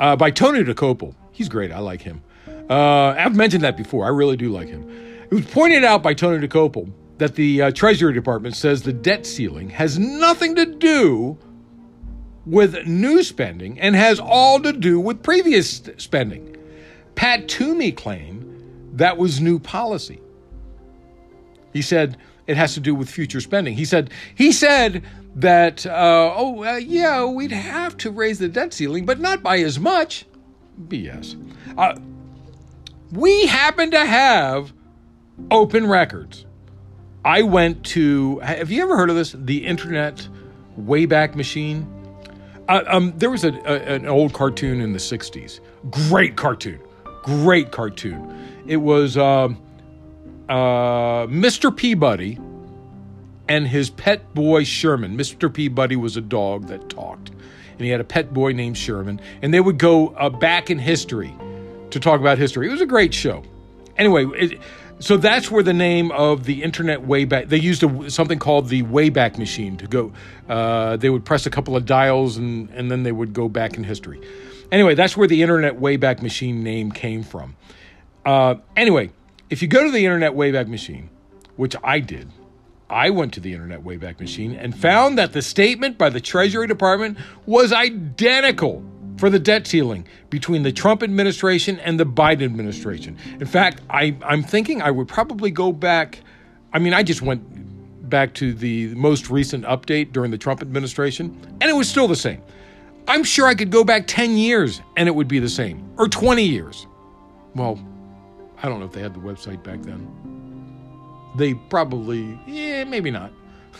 uh, 0.00 0.16
by 0.16 0.30
Tony 0.30 0.64
Dokoupil. 0.64 1.14
He's 1.32 1.48
great. 1.48 1.72
I 1.72 1.78
like 1.78 2.02
him. 2.02 2.22
Uh, 2.68 3.10
I've 3.10 3.36
mentioned 3.36 3.62
that 3.64 3.76
before. 3.76 4.04
I 4.04 4.08
really 4.08 4.36
do 4.36 4.50
like 4.50 4.68
him. 4.68 4.88
It 5.30 5.34
was 5.34 5.46
pointed 5.46 5.84
out 5.84 6.02
by 6.02 6.14
Tony 6.14 6.46
Dokoupil 6.46 6.90
that 7.18 7.34
the 7.34 7.62
uh, 7.62 7.70
Treasury 7.70 8.12
Department 8.12 8.56
says 8.56 8.82
the 8.82 8.92
debt 8.92 9.26
ceiling 9.26 9.70
has 9.70 9.98
nothing 9.98 10.54
to 10.56 10.66
do 10.66 11.38
with 12.46 12.86
new 12.86 13.22
spending 13.22 13.80
and 13.80 13.94
has 13.94 14.20
all 14.20 14.60
to 14.60 14.72
do 14.72 15.00
with 15.00 15.22
previous 15.22 15.82
spending. 15.96 16.56
Pat 17.14 17.48
Toomey 17.48 17.92
claimed 17.92 18.44
that 18.92 19.16
was 19.16 19.40
new 19.40 19.58
policy. 19.58 20.20
He 21.72 21.82
said 21.82 22.16
it 22.46 22.56
has 22.56 22.74
to 22.74 22.80
do 22.80 22.94
with 22.94 23.08
future 23.08 23.40
spending. 23.40 23.74
He 23.74 23.84
said 23.84 24.10
he 24.34 24.52
said 24.52 25.04
that 25.36 25.86
uh, 25.86 26.32
oh 26.36 26.64
uh, 26.64 26.76
yeah 26.76 27.24
we'd 27.24 27.52
have 27.52 27.96
to 27.98 28.10
raise 28.10 28.38
the 28.38 28.48
debt 28.48 28.72
ceiling, 28.72 29.06
but 29.06 29.20
not 29.20 29.42
by 29.42 29.58
as 29.58 29.78
much. 29.78 30.26
BS. 30.88 31.36
Uh, 31.78 31.96
we 33.12 33.46
happen 33.46 33.90
to 33.92 34.04
have 34.04 34.72
open 35.50 35.86
records. 35.86 36.46
I 37.24 37.42
went 37.42 37.84
to. 37.86 38.38
Have 38.40 38.70
you 38.70 38.82
ever 38.82 38.96
heard 38.96 39.10
of 39.10 39.16
this? 39.16 39.34
The 39.38 39.64
Internet 39.64 40.28
Wayback 40.78 41.34
Machine. 41.34 41.90
Uh, 42.68 42.82
um, 42.86 43.12
there 43.16 43.30
was 43.30 43.44
a, 43.44 43.52
a, 43.52 43.94
an 43.94 44.06
old 44.06 44.32
cartoon 44.32 44.80
in 44.80 44.92
the 44.92 44.98
'60s. 44.98 45.60
Great 45.90 46.36
cartoon. 46.36 46.80
Great 47.22 47.70
cartoon. 47.70 48.62
It 48.66 48.78
was 48.78 49.16
um, 49.16 49.60
uh, 50.48 51.26
Mr. 51.26 51.74
Peabody 51.74 52.38
and 53.48 53.66
his 53.66 53.90
pet 53.90 54.34
boy 54.34 54.64
Sherman. 54.64 55.16
Mr. 55.16 55.52
Peabody 55.52 55.96
was 55.96 56.16
a 56.16 56.20
dog 56.20 56.68
that 56.68 56.88
talked, 56.88 57.30
and 57.30 57.80
he 57.80 57.88
had 57.88 58.00
a 58.00 58.04
pet 58.04 58.32
boy 58.32 58.52
named 58.52 58.76
Sherman. 58.76 59.20
And 59.42 59.52
they 59.52 59.60
would 59.60 59.78
go 59.78 60.08
uh, 60.08 60.30
back 60.30 60.70
in 60.70 60.78
history 60.78 61.34
to 61.90 62.00
talk 62.00 62.20
about 62.20 62.38
history. 62.38 62.68
It 62.68 62.72
was 62.72 62.80
a 62.80 62.86
great 62.86 63.14
show. 63.14 63.42
Anyway, 63.96 64.26
it, 64.34 64.60
so 64.98 65.16
that's 65.16 65.50
where 65.50 65.62
the 65.62 65.72
name 65.72 66.10
of 66.12 66.44
the 66.44 66.62
internet 66.62 67.00
wayback. 67.00 67.48
They 67.48 67.58
used 67.58 67.82
a, 67.82 68.10
something 68.10 68.38
called 68.38 68.68
the 68.68 68.82
wayback 68.84 69.38
machine 69.38 69.76
to 69.78 69.86
go. 69.86 70.12
Uh, 70.48 70.96
they 70.96 71.10
would 71.10 71.24
press 71.24 71.46
a 71.46 71.50
couple 71.50 71.76
of 71.76 71.84
dials 71.84 72.36
and 72.36 72.70
and 72.70 72.90
then 72.90 73.02
they 73.02 73.12
would 73.12 73.32
go 73.32 73.48
back 73.48 73.76
in 73.76 73.84
history. 73.84 74.20
Anyway, 74.72 74.94
that's 74.94 75.16
where 75.16 75.28
the 75.28 75.42
internet 75.42 75.78
wayback 75.78 76.22
machine 76.22 76.62
name 76.62 76.90
came 76.90 77.22
from. 77.22 77.56
Uh, 78.24 78.56
anyway, 78.76 79.10
if 79.50 79.62
you 79.62 79.68
go 79.68 79.84
to 79.84 79.90
the 79.90 80.04
internet 80.04 80.32
wayback 80.32 80.68
machine, 80.68 81.10
which 81.56 81.76
I 81.82 82.00
did, 82.00 82.28
I 82.90 83.10
went 83.10 83.32
to 83.34 83.40
the 83.40 83.52
Internet 83.52 83.82
Wayback 83.82 84.20
Machine 84.20 84.54
and 84.54 84.76
found 84.76 85.18
that 85.18 85.32
the 85.32 85.42
statement 85.42 85.96
by 85.96 86.10
the 86.10 86.20
Treasury 86.20 86.66
Department 86.66 87.16
was 87.46 87.72
identical 87.72 88.84
for 89.16 89.30
the 89.30 89.38
debt 89.38 89.66
ceiling 89.66 90.06
between 90.28 90.62
the 90.62 90.72
Trump 90.72 91.02
administration 91.02 91.78
and 91.80 91.98
the 91.98 92.04
Biden 92.04 92.44
administration. 92.44 93.16
In 93.40 93.46
fact, 93.46 93.80
I, 93.88 94.16
I'm 94.22 94.42
thinking 94.42 94.82
I 94.82 94.90
would 94.90 95.08
probably 95.08 95.50
go 95.50 95.72
back. 95.72 96.20
I 96.72 96.78
mean, 96.78 96.92
I 96.92 97.02
just 97.02 97.22
went 97.22 97.42
back 98.10 98.34
to 98.34 98.52
the 98.52 98.94
most 98.94 99.30
recent 99.30 99.64
update 99.64 100.12
during 100.12 100.30
the 100.30 100.38
Trump 100.38 100.60
administration, 100.60 101.36
and 101.60 101.70
it 101.70 101.74
was 101.74 101.88
still 101.88 102.06
the 102.06 102.16
same. 102.16 102.42
I'm 103.08 103.24
sure 103.24 103.46
I 103.46 103.54
could 103.54 103.70
go 103.70 103.82
back 103.82 104.06
10 104.06 104.36
years 104.36 104.80
and 104.96 105.08
it 105.08 105.12
would 105.12 105.28
be 105.28 105.38
the 105.38 105.48
same, 105.48 105.88
or 105.96 106.08
20 106.08 106.42
years. 106.42 106.86
Well, 107.54 107.78
I 108.64 108.68
don't 108.70 108.80
know 108.80 108.86
if 108.86 108.92
they 108.92 109.02
had 109.02 109.12
the 109.12 109.20
website 109.20 109.62
back 109.62 109.82
then. 109.82 110.08
They 111.36 111.52
probably, 111.52 112.40
yeah, 112.46 112.84
maybe 112.84 113.10
not. 113.10 113.30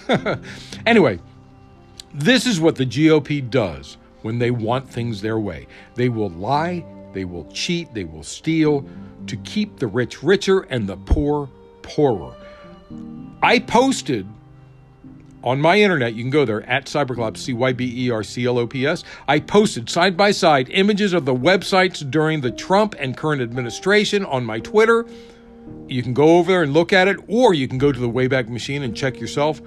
anyway, 0.86 1.20
this 2.12 2.44
is 2.44 2.60
what 2.60 2.76
the 2.76 2.84
GOP 2.84 3.48
does 3.48 3.96
when 4.20 4.38
they 4.38 4.50
want 4.50 4.86
things 4.86 5.22
their 5.22 5.38
way. 5.38 5.68
They 5.94 6.10
will 6.10 6.28
lie, 6.28 6.84
they 7.14 7.24
will 7.24 7.50
cheat, 7.50 7.94
they 7.94 8.04
will 8.04 8.22
steal 8.22 8.84
to 9.26 9.38
keep 9.38 9.78
the 9.78 9.86
rich 9.86 10.22
richer 10.22 10.66
and 10.68 10.86
the 10.86 10.98
poor 10.98 11.48
poorer. 11.80 12.34
I 13.42 13.60
posted 13.60 14.26
on 15.44 15.60
my 15.60 15.78
internet, 15.78 16.14
you 16.14 16.22
can 16.22 16.30
go 16.30 16.46
there 16.46 16.68
at 16.68 16.86
Cyberclops, 16.86 17.36
C 17.36 17.52
Y 17.52 17.72
B 17.74 18.06
E 18.06 18.10
R 18.10 18.24
C 18.24 18.46
L 18.46 18.58
O 18.58 18.66
P 18.66 18.86
S. 18.86 19.04
I 19.28 19.38
posted 19.40 19.90
side 19.90 20.16
by 20.16 20.30
side 20.30 20.70
images 20.70 21.12
of 21.12 21.26
the 21.26 21.34
websites 21.34 22.10
during 22.10 22.40
the 22.40 22.50
Trump 22.50 22.94
and 22.98 23.14
current 23.14 23.42
administration 23.42 24.24
on 24.24 24.44
my 24.44 24.58
Twitter. 24.58 25.04
You 25.86 26.02
can 26.02 26.14
go 26.14 26.38
over 26.38 26.50
there 26.50 26.62
and 26.62 26.72
look 26.72 26.94
at 26.94 27.08
it, 27.08 27.18
or 27.28 27.52
you 27.52 27.68
can 27.68 27.76
go 27.76 27.92
to 27.92 28.00
the 28.00 28.08
Wayback 28.08 28.48
Machine 28.48 28.82
and 28.82 28.96
check 28.96 29.20
yourself. 29.20 29.60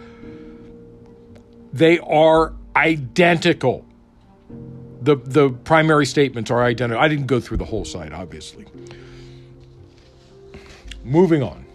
They 1.71 1.99
are 1.99 2.53
identical. 2.75 3.85
The, 5.01 5.15
the 5.15 5.51
primary 5.51 6.07
statements 6.07 6.49
are 6.49 6.63
identical. 6.63 7.01
I 7.01 7.07
didn't 7.07 7.27
go 7.27 7.39
through 7.39 7.57
the 7.57 7.65
whole 7.65 7.85
site, 7.85 8.13
obviously. 8.13 8.65
Moving 11.03 11.43
on. 11.43 11.65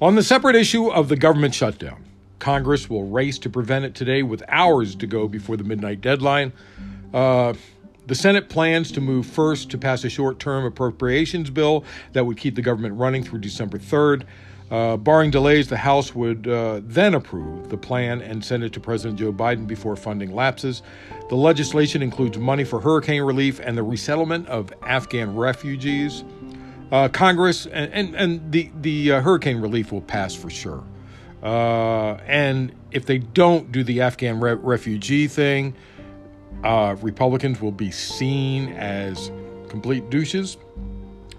On 0.00 0.14
the 0.14 0.22
separate 0.22 0.56
issue 0.56 0.88
of 0.88 1.10
the 1.10 1.16
government 1.16 1.54
shutdown, 1.54 2.02
Congress 2.40 2.90
will 2.90 3.04
race 3.04 3.38
to 3.38 3.50
prevent 3.50 3.84
it 3.84 3.94
today 3.94 4.22
with 4.22 4.42
hours 4.48 4.96
to 4.96 5.06
go 5.06 5.28
before 5.28 5.56
the 5.56 5.64
midnight 5.64 6.00
deadline. 6.00 6.52
Uh, 7.14 7.52
the 8.06 8.14
Senate 8.14 8.48
plans 8.48 8.90
to 8.92 9.00
move 9.00 9.26
first 9.26 9.70
to 9.70 9.78
pass 9.78 10.02
a 10.02 10.08
short 10.08 10.40
term 10.40 10.64
appropriations 10.64 11.50
bill 11.50 11.84
that 12.12 12.26
would 12.26 12.36
keep 12.36 12.56
the 12.56 12.62
government 12.62 12.96
running 12.96 13.22
through 13.22 13.38
December 13.38 13.78
3rd. 13.78 14.24
Uh, 14.70 14.96
barring 14.96 15.30
delays, 15.30 15.68
the 15.68 15.76
House 15.76 16.14
would 16.14 16.46
uh, 16.46 16.80
then 16.84 17.14
approve 17.14 17.68
the 17.68 17.76
plan 17.76 18.20
and 18.20 18.44
send 18.44 18.62
it 18.62 18.72
to 18.72 18.80
President 18.80 19.18
Joe 19.18 19.32
Biden 19.32 19.66
before 19.66 19.96
funding 19.96 20.32
lapses. 20.32 20.82
The 21.28 21.34
legislation 21.34 22.02
includes 22.02 22.38
money 22.38 22.64
for 22.64 22.80
hurricane 22.80 23.22
relief 23.22 23.60
and 23.60 23.76
the 23.76 23.82
resettlement 23.82 24.48
of 24.48 24.72
Afghan 24.82 25.34
refugees. 25.34 26.24
Uh, 26.92 27.08
Congress 27.08 27.66
and, 27.66 27.92
and, 27.92 28.14
and, 28.14 28.52
the, 28.52 28.70
the 28.80 29.12
uh, 29.12 29.20
hurricane 29.20 29.60
relief 29.60 29.92
will 29.92 30.00
pass 30.00 30.34
for 30.34 30.50
sure. 30.50 30.84
Uh, 31.42 32.14
and 32.26 32.72
if 32.92 33.06
they 33.06 33.18
don't 33.18 33.72
do 33.72 33.82
the 33.82 34.02
Afghan 34.02 34.40
re- 34.40 34.54
refugee 34.54 35.26
thing, 35.26 35.74
uh, 36.64 36.96
Republicans 37.00 37.60
will 37.60 37.72
be 37.72 37.90
seen 37.90 38.68
as 38.74 39.30
complete 39.68 40.10
douches 40.10 40.56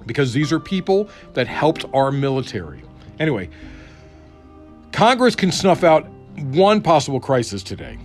because 0.05 0.34
these 0.34 0.51
are 0.51 0.60
people 0.60 1.10
that 1.34 1.48
helped 1.48 1.86
our 1.93 2.12
military. 2.12 2.81
Anyway, 3.20 3.50
Congress 4.91 5.36
can 5.36 5.51
snuff 5.51 5.84
out 5.84 6.08
one 6.38 6.81
possible 6.81 7.20
crisis 7.20 7.62
today, 7.62 7.98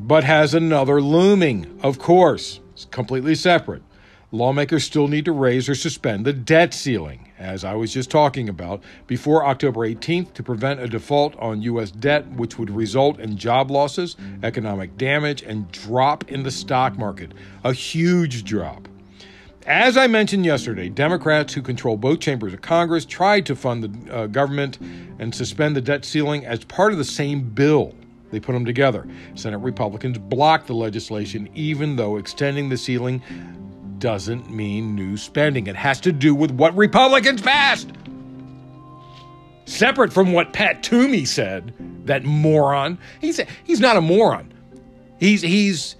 but 0.00 0.24
has 0.24 0.54
another 0.54 1.00
looming, 1.00 1.78
of 1.82 1.98
course. 1.98 2.60
It's 2.72 2.86
completely 2.86 3.34
separate 3.36 3.82
lawmakers 4.36 4.84
still 4.84 5.08
need 5.08 5.24
to 5.24 5.32
raise 5.32 5.68
or 5.68 5.74
suspend 5.74 6.24
the 6.24 6.32
debt 6.32 6.74
ceiling, 6.74 7.32
as 7.38 7.64
I 7.64 7.74
was 7.74 7.92
just 7.92 8.10
talking 8.10 8.48
about, 8.48 8.82
before 9.06 9.44
October 9.44 9.80
18th 9.80 10.34
to 10.34 10.42
prevent 10.42 10.80
a 10.80 10.86
default 10.86 11.34
on 11.36 11.62
U.S. 11.62 11.90
debt, 11.90 12.28
which 12.32 12.58
would 12.58 12.70
result 12.70 13.18
in 13.18 13.36
job 13.36 13.70
losses, 13.70 14.16
economic 14.42 14.96
damage, 14.96 15.42
and 15.42 15.70
drop 15.72 16.30
in 16.30 16.42
the 16.42 16.50
stock 16.50 16.98
market. 16.98 17.32
A 17.64 17.72
huge 17.72 18.44
drop. 18.44 18.88
As 19.66 19.96
I 19.96 20.06
mentioned 20.06 20.44
yesterday, 20.44 20.88
Democrats 20.88 21.52
who 21.52 21.60
control 21.60 21.96
both 21.96 22.20
chambers 22.20 22.52
of 22.52 22.60
Congress 22.60 23.04
tried 23.04 23.46
to 23.46 23.56
fund 23.56 23.82
the 23.82 24.14
uh, 24.14 24.26
government 24.28 24.78
and 25.18 25.34
suspend 25.34 25.74
the 25.74 25.80
debt 25.80 26.04
ceiling 26.04 26.46
as 26.46 26.62
part 26.64 26.92
of 26.92 26.98
the 26.98 27.04
same 27.04 27.40
bill. 27.40 27.92
They 28.30 28.38
put 28.38 28.52
them 28.52 28.64
together. 28.64 29.08
Senate 29.34 29.58
Republicans 29.58 30.18
blocked 30.18 30.68
the 30.68 30.74
legislation, 30.74 31.48
even 31.54 31.96
though 31.96 32.16
extending 32.16 32.68
the 32.68 32.76
ceiling 32.76 33.22
doesn't 33.98 34.50
mean 34.50 34.94
new 34.94 35.16
spending. 35.16 35.66
It 35.66 35.76
has 35.76 36.00
to 36.00 36.12
do 36.12 36.34
with 36.34 36.50
what 36.50 36.76
Republicans 36.76 37.42
passed. 37.42 37.88
Separate 39.64 40.12
from 40.12 40.32
what 40.32 40.52
Pat 40.52 40.82
Toomey 40.82 41.24
said, 41.24 41.74
that 42.06 42.24
moron. 42.24 42.98
He's 43.20 43.40
he's 43.64 43.80
not 43.80 43.96
a 43.96 44.00
moron. 44.00 44.52
He's 45.18 45.42
he's 45.42 45.96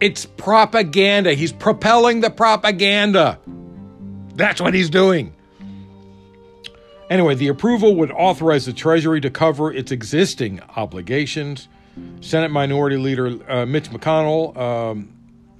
it's 0.00 0.26
propaganda. 0.26 1.32
He's 1.34 1.52
propelling 1.52 2.20
the 2.20 2.30
propaganda. 2.30 3.38
That's 4.34 4.60
what 4.60 4.74
he's 4.74 4.90
doing. 4.90 5.34
Anyway, 7.10 7.34
the 7.34 7.48
approval 7.48 7.94
would 7.96 8.10
authorize 8.10 8.66
the 8.66 8.72
Treasury 8.72 9.20
to 9.20 9.30
cover 9.30 9.72
its 9.72 9.92
existing 9.92 10.60
obligations. 10.76 11.68
Senate 12.20 12.50
Minority 12.50 12.96
Leader 12.96 13.38
uh, 13.50 13.64
Mitch 13.66 13.90
McConnell 13.90 14.56
um, 14.56 15.13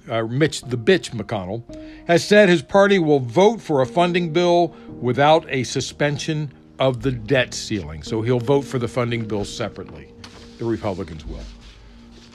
uh, 0.09 0.23
Mitch 0.23 0.61
the 0.61 0.77
Bitch 0.77 1.11
McConnell, 1.11 1.63
has 2.07 2.27
said 2.27 2.49
his 2.49 2.61
party 2.61 2.99
will 2.99 3.19
vote 3.19 3.61
for 3.61 3.81
a 3.81 3.85
funding 3.85 4.33
bill 4.33 4.75
without 4.99 5.45
a 5.49 5.63
suspension 5.63 6.51
of 6.79 7.01
the 7.01 7.11
debt 7.11 7.53
ceiling. 7.53 8.03
So 8.03 8.21
he'll 8.21 8.39
vote 8.39 8.61
for 8.63 8.79
the 8.79 8.87
funding 8.87 9.25
bill 9.25 9.45
separately. 9.45 10.11
The 10.57 10.65
Republicans 10.65 11.25
will. 11.25 11.41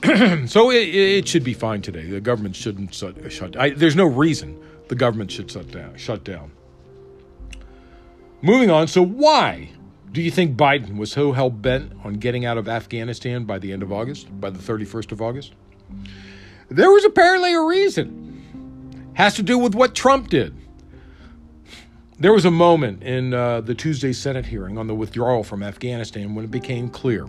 so 0.47 0.71
it, 0.71 0.87
it, 0.95 1.27
should 1.27 1.43
be 1.43 1.53
fine 1.53 1.81
today. 1.81 2.07
The 2.07 2.21
government 2.21 2.55
shouldn't 2.55 2.93
shut. 2.93 3.31
shut 3.31 3.53
there's 3.75 3.95
no 3.95 4.05
reason 4.05 4.59
the 4.87 4.95
government 4.95 5.31
should 5.31 5.49
shut 5.49 5.71
down. 5.71 5.95
Shut 5.95 6.23
down. 6.23 6.51
Moving 8.41 8.71
on. 8.71 8.87
So 8.87 9.03
why 9.03 9.69
do 10.11 10.21
you 10.21 10.31
think 10.31 10.57
Biden 10.57 10.97
was 10.97 11.11
so 11.11 11.31
hell 11.31 11.51
bent 11.51 11.93
on 12.03 12.15
getting 12.15 12.45
out 12.45 12.57
of 12.57 12.67
Afghanistan 12.67 13.45
by 13.45 13.59
the 13.59 13.71
end 13.71 13.83
of 13.83 13.91
August, 13.91 14.27
by 14.41 14.49
the 14.49 14.59
31st 14.59 15.11
of 15.11 15.21
August? 15.21 15.53
There 16.71 16.89
was 16.89 17.03
apparently 17.03 17.53
a 17.53 17.61
reason. 17.61 19.11
Has 19.15 19.35
to 19.35 19.43
do 19.43 19.57
with 19.57 19.75
what 19.75 19.93
Trump 19.93 20.29
did. 20.29 20.55
There 22.17 22.31
was 22.31 22.45
a 22.45 22.51
moment 22.51 23.03
in 23.03 23.33
uh, 23.33 23.59
the 23.59 23.75
Tuesday 23.75 24.13
Senate 24.13 24.45
hearing 24.45 24.77
on 24.77 24.87
the 24.87 24.95
withdrawal 24.95 25.43
from 25.43 25.63
Afghanistan 25.63 26.33
when 26.33 26.45
it 26.45 26.51
became 26.51 26.89
clear 26.89 27.27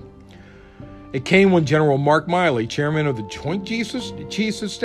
It 1.13 1.25
came 1.25 1.51
when 1.51 1.67
General 1.67 1.99
Mark 1.99 2.29
Milley, 2.29 2.69
chairman 2.69 3.09
of 3.09 3.17
the 3.17 3.25
Joint 3.25 3.67
Chiefs 3.67 4.13
Chiefs 4.31 4.63
of, 4.63 4.85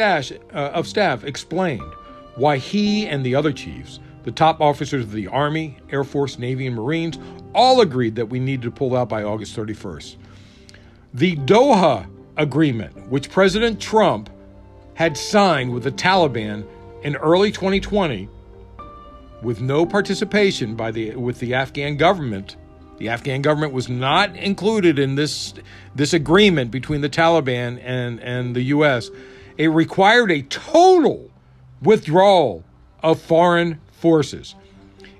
uh, 0.51 0.71
of 0.73 0.87
Staff, 0.87 1.23
explained 1.23 1.93
why 2.35 2.57
he 2.57 3.05
and 3.05 3.23
the 3.23 3.35
other 3.35 3.53
chiefs, 3.53 3.99
the 4.23 4.31
top 4.31 4.59
officers 4.59 5.03
of 5.03 5.11
the 5.11 5.27
Army, 5.27 5.77
Air 5.91 6.03
Force, 6.03 6.39
Navy, 6.39 6.65
and 6.65 6.75
Marines, 6.75 7.19
all 7.53 7.81
agreed 7.81 8.15
that 8.15 8.25
we 8.25 8.39
needed 8.39 8.63
to 8.63 8.71
pull 8.71 8.95
out 8.95 9.07
by 9.07 9.21
August 9.21 9.55
31st. 9.55 10.15
The 11.13 11.35
Doha 11.35 12.07
Agreement, 12.37 13.07
which 13.09 13.29
President 13.29 13.79
Trump 13.79 14.31
had 14.97 15.15
signed 15.15 15.71
with 15.71 15.83
the 15.83 15.91
Taliban 15.91 16.65
in 17.03 17.15
early 17.17 17.51
2020, 17.51 18.27
with 19.43 19.61
no 19.61 19.85
participation 19.85 20.75
by 20.75 20.89
the 20.89 21.15
with 21.15 21.37
the 21.39 21.53
Afghan 21.53 21.97
government, 21.97 22.55
the 22.97 23.07
Afghan 23.07 23.43
government 23.43 23.73
was 23.73 23.87
not 23.87 24.35
included 24.35 24.97
in 24.97 25.13
this 25.13 25.53
this 25.93 26.13
agreement 26.13 26.71
between 26.71 27.01
the 27.01 27.09
Taliban 27.09 27.79
and, 27.83 28.19
and 28.21 28.55
the 28.55 28.63
US. 28.63 29.11
It 29.55 29.67
required 29.67 30.31
a 30.31 30.41
total 30.41 31.29
withdrawal 31.79 32.63
of 33.03 33.21
foreign 33.21 33.79
forces. 33.91 34.55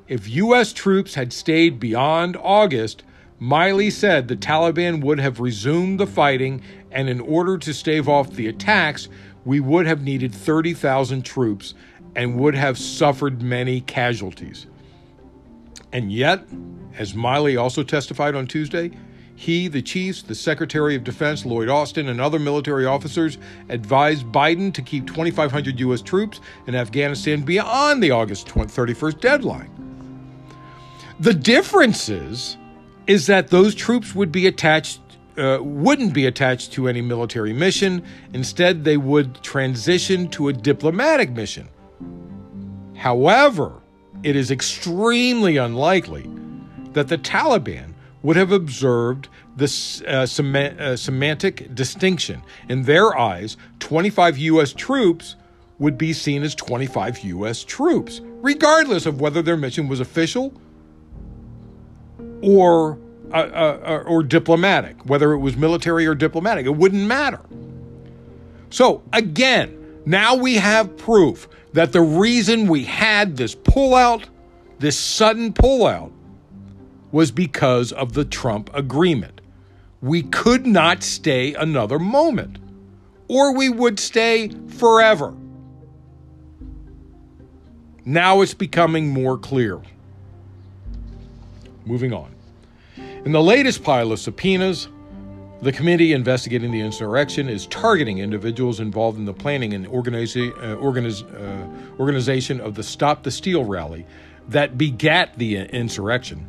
If 0.08 0.28
US 0.28 0.74
troops 0.74 1.14
had 1.14 1.32
stayed 1.32 1.80
beyond 1.80 2.36
August, 2.42 3.04
Milley 3.40 3.92
said 3.92 4.28
the 4.28 4.36
Taliban 4.36 5.04
would 5.04 5.20
have 5.20 5.40
resumed 5.40 6.00
the 6.00 6.08
fighting, 6.08 6.64
and 6.92 7.08
in 7.08 7.20
order 7.20 7.60
to 7.60 7.74
stave 7.76 8.10
off 8.10 8.32
the 8.32 8.48
attacks, 8.48 9.08
we 9.48 9.62
would 9.62 9.88
have 9.88 10.04
needed 10.04 10.36
30,000 10.36 11.24
troops 11.24 11.74
and 12.18 12.38
would 12.38 12.54
have 12.54 12.78
suffered 12.78 13.42
many 13.42 13.80
casualties. 13.80 14.68
And 15.94 16.12
yet, 16.12 16.44
as 16.98 17.14
Milley 17.14 17.60
also 17.60 17.82
testified 17.82 18.36
on 18.36 18.46
Tuesday, 18.46 18.92
he, 19.36 19.70
the 19.70 19.82
chiefs, 19.82 20.22
the 20.22 20.36
Secretary 20.36 20.96
of 20.96 21.06
Defense 21.06 21.46
Lloyd 21.46 21.70
Austin, 21.70 22.10
and 22.10 22.20
other 22.20 22.40
military 22.40 22.86
officers 22.86 23.38
advised 23.70 24.26
Biden 24.26 24.74
to 24.74 24.82
keep 24.82 25.08
2,500 25.08 25.80
U.S. 25.80 26.02
troops 26.02 26.42
in 26.66 26.76
Afghanistan 26.76 27.44
beyond 27.44 28.04
the 28.04 28.12
August 28.12 28.48
31st 28.48 29.22
deadline. 29.22 29.72
The 31.22 31.34
difference 31.34 32.10
is, 32.10 32.58
is 33.06 33.28
that 33.28 33.48
those 33.48 33.76
troops 33.76 34.14
would 34.14 34.32
be 34.32 34.48
attached, 34.48 35.00
uh, 35.38 35.60
wouldn't 35.62 36.14
be 36.14 36.26
attached 36.26 36.74
to 36.74 36.88
any 36.88 37.02
military 37.02 37.54
mission. 37.54 38.04
Instead, 38.34 38.84
they 38.84 38.98
would 38.98 39.42
transition 39.44 40.28
to 40.30 40.50
a 40.50 40.54
diplomatic 40.54 41.30
mission. 41.32 41.68
However, 42.96 43.74
it 44.24 44.36
is 44.36 44.52
extremely 44.52 45.58
unlikely 45.58 46.30
that 46.94 47.08
the 47.08 47.18
Taliban 47.18 47.94
would 48.24 48.36
have 48.36 48.52
observed 48.52 49.30
this 49.56 50.02
uh, 50.02 50.26
sem- 50.26 50.56
uh, 50.56 50.96
semantic 50.96 51.74
distinction. 51.76 52.42
In 52.70 52.84
their 52.84 53.18
eyes, 53.18 53.58
25 53.80 54.38
U.S. 54.38 54.74
troops 54.74 55.36
would 55.80 55.98
be 55.98 56.14
seen 56.14 56.44
as 56.44 56.56
25 56.56 57.20
U.S. 57.20 57.64
troops, 57.64 58.22
regardless 58.24 59.06
of 59.06 59.22
whether 59.22 59.42
their 59.42 59.58
mission 59.58 59.88
was 59.88 60.00
official 60.00 60.54
or 62.42 62.98
uh, 63.32 63.36
uh, 63.36 63.80
uh, 63.84 64.04
or 64.08 64.24
diplomatic, 64.24 65.06
whether 65.06 65.34
it 65.34 65.40
was 65.40 65.58
military 65.58 66.06
or 66.08 66.16
diplomatic. 66.16 66.66
It 66.66 66.76
wouldn't 66.76 67.06
matter. 67.06 67.42
So 68.70 69.04
again, 69.14 70.02
now 70.06 70.36
we 70.36 70.56
have 70.56 70.96
proof 70.98 71.48
that 71.74 71.92
the 71.92 72.02
reason 72.02 72.68
we 72.68 72.84
had 72.84 73.38
this 73.38 73.54
pullout, 73.54 74.26
this 74.80 74.98
sudden 74.98 75.54
pullout, 75.54 76.12
was 77.12 77.32
because 77.32 77.92
of 77.92 78.14
the 78.14 78.26
Trump 78.26 78.70
agreement. 78.74 79.42
We 80.02 80.24
could 80.24 80.66
not 80.66 81.04
stay 81.04 81.54
another 81.54 82.00
moment, 82.00 82.58
or 83.28 83.56
we 83.56 83.70
would 83.70 84.00
stay 84.00 84.50
forever. 84.68 85.34
Now 88.06 88.42
it's 88.42 88.54
becoming 88.54 89.10
more 89.10 89.38
clear. 89.38 89.82
Moving 91.86 92.14
on. 92.14 92.37
In 93.28 93.34
the 93.34 93.44
latest 93.44 93.84
pile 93.84 94.14
of 94.14 94.22
subpoenas, 94.22 94.88
the 95.62 95.74
committee 95.74 96.14
investigating 96.14 96.72
the 96.72 96.80
insurrection 96.80 97.50
is 97.50 97.68
targeting 97.68 98.20
individuals 98.20 98.80
involved 98.80 99.18
in 99.18 99.26
the 99.26 99.34
planning 99.34 99.74
and 99.74 99.86
uh, 99.86 99.90
organiz- 99.90 101.26
uh, 101.36 102.00
organization 102.00 102.62
of 102.62 102.76
the 102.76 102.84
Stop 102.84 103.24
the 103.24 103.32
Steal 103.32 103.66
rally 103.66 104.06
that 104.48 104.78
begat 104.78 105.38
the 105.38 105.58
insurrection. 105.58 106.48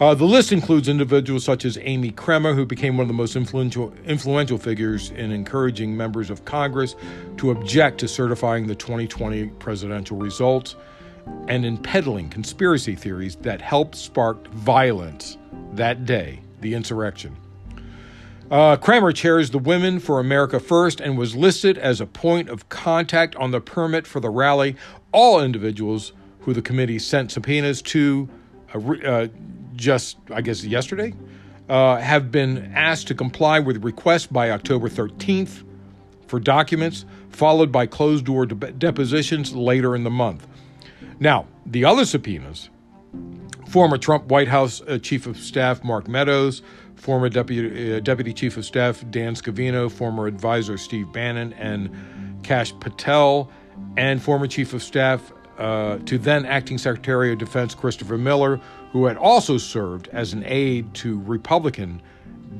Uh, 0.00 0.14
the 0.14 0.24
list 0.24 0.50
includes 0.50 0.88
individuals 0.88 1.44
such 1.44 1.66
as 1.66 1.76
Amy 1.82 2.10
Kremer, 2.10 2.54
who 2.54 2.64
became 2.64 2.96
one 2.96 3.02
of 3.02 3.08
the 3.08 3.12
most 3.12 3.36
influential, 3.36 3.92
influential 4.06 4.56
figures 4.56 5.10
in 5.10 5.30
encouraging 5.30 5.94
members 5.94 6.30
of 6.30 6.42
Congress 6.46 6.96
to 7.36 7.50
object 7.50 7.98
to 7.98 8.08
certifying 8.08 8.66
the 8.66 8.74
2020 8.74 9.48
presidential 9.58 10.16
results 10.16 10.74
and 11.48 11.66
in 11.66 11.76
peddling 11.76 12.30
conspiracy 12.30 12.94
theories 12.94 13.36
that 13.36 13.60
helped 13.60 13.94
spark 13.94 14.48
violence 14.48 15.36
that 15.78 16.04
day, 16.04 16.40
the 16.60 16.74
insurrection. 16.74 17.36
Uh, 18.50 18.76
Kremer 18.76 19.12
chairs 19.12 19.50
the 19.50 19.58
Women 19.58 19.98
for 19.98 20.20
America 20.20 20.58
First 20.58 21.00
and 21.00 21.18
was 21.18 21.36
listed 21.36 21.76
as 21.76 22.00
a 22.00 22.06
point 22.06 22.48
of 22.48 22.68
contact 22.68 23.36
on 23.36 23.50
the 23.50 23.60
permit 23.60 24.06
for 24.06 24.20
the 24.20 24.30
rally. 24.30 24.76
All 25.12 25.40
individuals 25.40 26.12
who 26.40 26.54
the 26.54 26.62
committee 26.62 26.98
sent 26.98 27.30
subpoenas 27.30 27.82
to 27.82 28.28
uh, 28.74 28.92
uh, 29.04 29.28
just, 29.76 30.16
I 30.30 30.40
guess, 30.40 30.64
yesterday, 30.64 31.12
uh, 31.68 31.96
have 31.96 32.32
been 32.32 32.72
asked 32.74 33.08
to 33.08 33.14
comply 33.14 33.60
with 33.60 33.84
requests 33.84 34.26
by 34.26 34.50
October 34.50 34.88
13th 34.88 35.62
for 36.26 36.40
documents, 36.40 37.04
followed 37.28 37.70
by 37.70 37.86
closed 37.86 38.24
door 38.24 38.46
de- 38.46 38.72
depositions 38.72 39.54
later 39.54 39.94
in 39.94 40.04
the 40.04 40.10
month. 40.10 40.46
Now, 41.20 41.46
the 41.66 41.84
other 41.84 42.06
subpoenas 42.06 42.70
former 43.68 43.98
Trump 43.98 44.24
White 44.26 44.48
House 44.48 44.80
uh, 44.82 44.98
Chief 44.98 45.26
of 45.26 45.38
Staff 45.38 45.84
Mark 45.84 46.08
Meadows, 46.08 46.62
former 46.96 47.28
Deputy, 47.28 47.96
uh, 47.96 48.00
Deputy 48.00 48.32
Chief 48.32 48.56
of 48.56 48.64
Staff 48.64 49.04
Dan 49.10 49.34
Scavino, 49.34 49.90
former 49.90 50.26
advisor 50.26 50.78
Steve 50.78 51.12
Bannon, 51.12 51.52
and 51.54 51.90
Kash 52.42 52.72
Patel, 52.80 53.50
and 53.96 54.22
former 54.22 54.46
Chief 54.46 54.72
of 54.72 54.82
Staff 54.82 55.32
uh, 55.58 55.98
to 55.98 56.18
then 56.18 56.46
Acting 56.46 56.78
Secretary 56.78 57.32
of 57.32 57.38
Defense 57.38 57.74
Christopher 57.74 58.18
Miller, 58.18 58.60
who 58.92 59.06
had 59.06 59.16
also 59.16 59.58
served 59.58 60.08
as 60.08 60.32
an 60.32 60.44
aide 60.46 60.92
to 60.94 61.20
Republican 61.20 62.00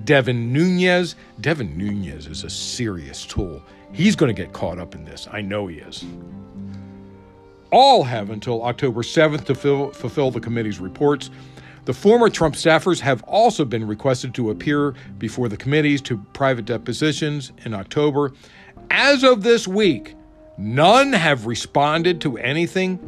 Devin 0.05 0.53
Nunes. 0.53 1.15
Devin 1.41 1.77
Nunes 1.77 2.27
is 2.27 2.45
a 2.45 2.51
serious 2.51 3.25
tool. 3.25 3.63
He's 3.93 4.15
going 4.17 4.35
to 4.35 4.43
get 4.43 4.53
caught 4.53 4.79
up 4.79 4.95
in 4.95 5.05
this. 5.05 5.27
I 5.31 5.41
know 5.41 5.67
he 5.67 5.79
is. 5.79 6.05
All 7.71 8.05
have 8.05 8.31
until 8.31 8.63
October 8.65 9.03
7th 9.03 9.45
to 9.45 9.55
fill, 9.55 9.91
fulfill 9.93 10.31
the 10.31 10.41
committee's 10.41 10.81
reports. 10.81 11.31
The 11.85 11.93
former 11.95 12.29
Trump 12.29 12.55
staffers 12.55 13.01
have 13.01 13.23
also 13.25 13.65
been 13.65 13.87
requested 13.87 14.35
to 14.35 14.51
appear 14.51 14.95
before 15.19 15.49
the 15.49 15.57
committees 15.57 16.01
to 16.03 16.19
private 16.33 16.65
depositions 16.65 17.53
in 17.65 17.75
October. 17.75 18.33
As 18.91 19.25
of 19.25 19.43
this 19.43 19.67
week, 19.67 20.15
none 20.57 21.13
have 21.13 21.47
responded 21.47 22.21
to 22.23 22.37
anything. 22.39 22.99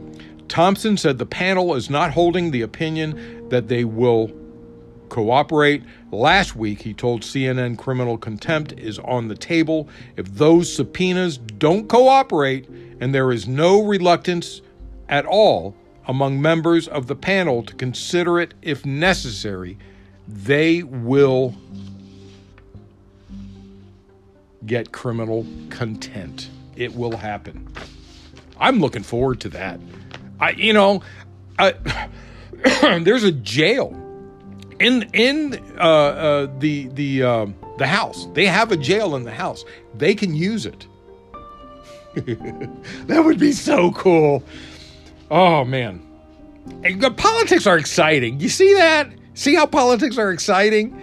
Thompson 0.49 0.97
said 0.97 1.19
the 1.19 1.27
panel 1.27 1.75
is 1.75 1.91
not 1.91 2.11
holding 2.11 2.51
the 2.51 2.63
opinion 2.63 3.49
that 3.51 3.69
they 3.69 3.85
will 3.85 4.31
cooperate. 5.11 5.83
Last 6.11 6.57
week, 6.57 6.83
he 6.83 6.95
told 6.95 7.23
CNN 7.23 7.77
criminal 7.77 8.17
contempt 8.17 8.73
is 8.73 8.99
on 9.01 9.29
the 9.29 9.35
table. 9.35 9.89
If 10.17 10.35
those 10.35 10.75
subpoenas 10.75 11.37
don't 11.37 11.89
cooperate 11.89 12.69
and 13.01 13.15
there 13.15 13.31
is 13.33 13.47
no 13.47 13.83
reluctance 13.83 14.63
at 15.09 15.27
all 15.27 15.77
among 16.07 16.41
members 16.41 16.89
of 16.89 17.07
the 17.07 17.15
panel 17.15 17.63
to 17.65 17.75
consider 17.75 18.41
it 18.41 18.55
if 18.63 18.87
necessary, 18.87 19.77
they 20.27 20.83
will 20.83 21.55
get 24.67 24.93
criminal 24.93 25.47
contempt. 25.69 26.49
It 26.77 26.95
will 26.95 27.17
happen. 27.17 27.69
I'm 28.59 28.81
looking 28.81 29.03
forward 29.03 29.41
to 29.41 29.49
that. 29.51 29.81
I, 30.39 30.51
you 30.51 30.73
know, 30.73 31.03
I, 31.59 31.75
there's 33.03 33.25
a 33.25 33.33
jail 33.33 33.95
in 34.81 35.09
in 35.13 35.63
uh, 35.79 35.83
uh, 35.83 36.49
the 36.59 36.89
the 36.89 37.23
uh, 37.23 37.47
the 37.79 37.87
house. 37.87 38.27
They 38.33 38.47
have 38.47 38.73
a 38.73 38.77
jail 38.77 39.15
in 39.15 39.25
the 39.25 39.33
house. 39.33 39.65
They 39.95 40.15
can 40.15 40.35
use 40.35 40.67
it. 40.67 40.87
that 43.07 43.23
would 43.25 43.39
be 43.39 43.53
so 43.53 43.93
cool. 43.93 44.43
Oh 45.31 45.65
man, 45.65 46.05
politics 47.17 47.67
are 47.67 47.79
exciting. 47.79 48.41
You 48.41 48.49
see 48.49 48.75
that? 48.75 49.09
See 49.35 49.55
how 49.55 49.67
politics 49.67 50.19
are 50.19 50.33
exciting? 50.33 50.97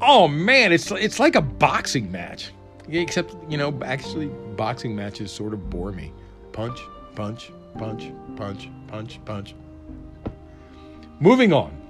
Oh 0.00 0.28
man, 0.28 0.72
it's 0.72 0.90
it's 0.92 1.18
like 1.18 1.34
a 1.34 1.40
boxing 1.40 2.12
match. 2.12 2.52
Except 2.88 3.34
you 3.50 3.58
know, 3.58 3.76
actually, 3.84 4.28
boxing 4.56 4.94
matches 4.94 5.32
sort 5.32 5.52
of 5.52 5.68
bore 5.70 5.90
me. 5.90 6.12
Punch, 6.52 6.78
punch, 7.16 7.50
punch, 7.76 8.12
punch, 8.36 8.68
punch, 8.86 9.18
punch. 9.24 9.54
Moving 11.18 11.52
on. 11.52 11.85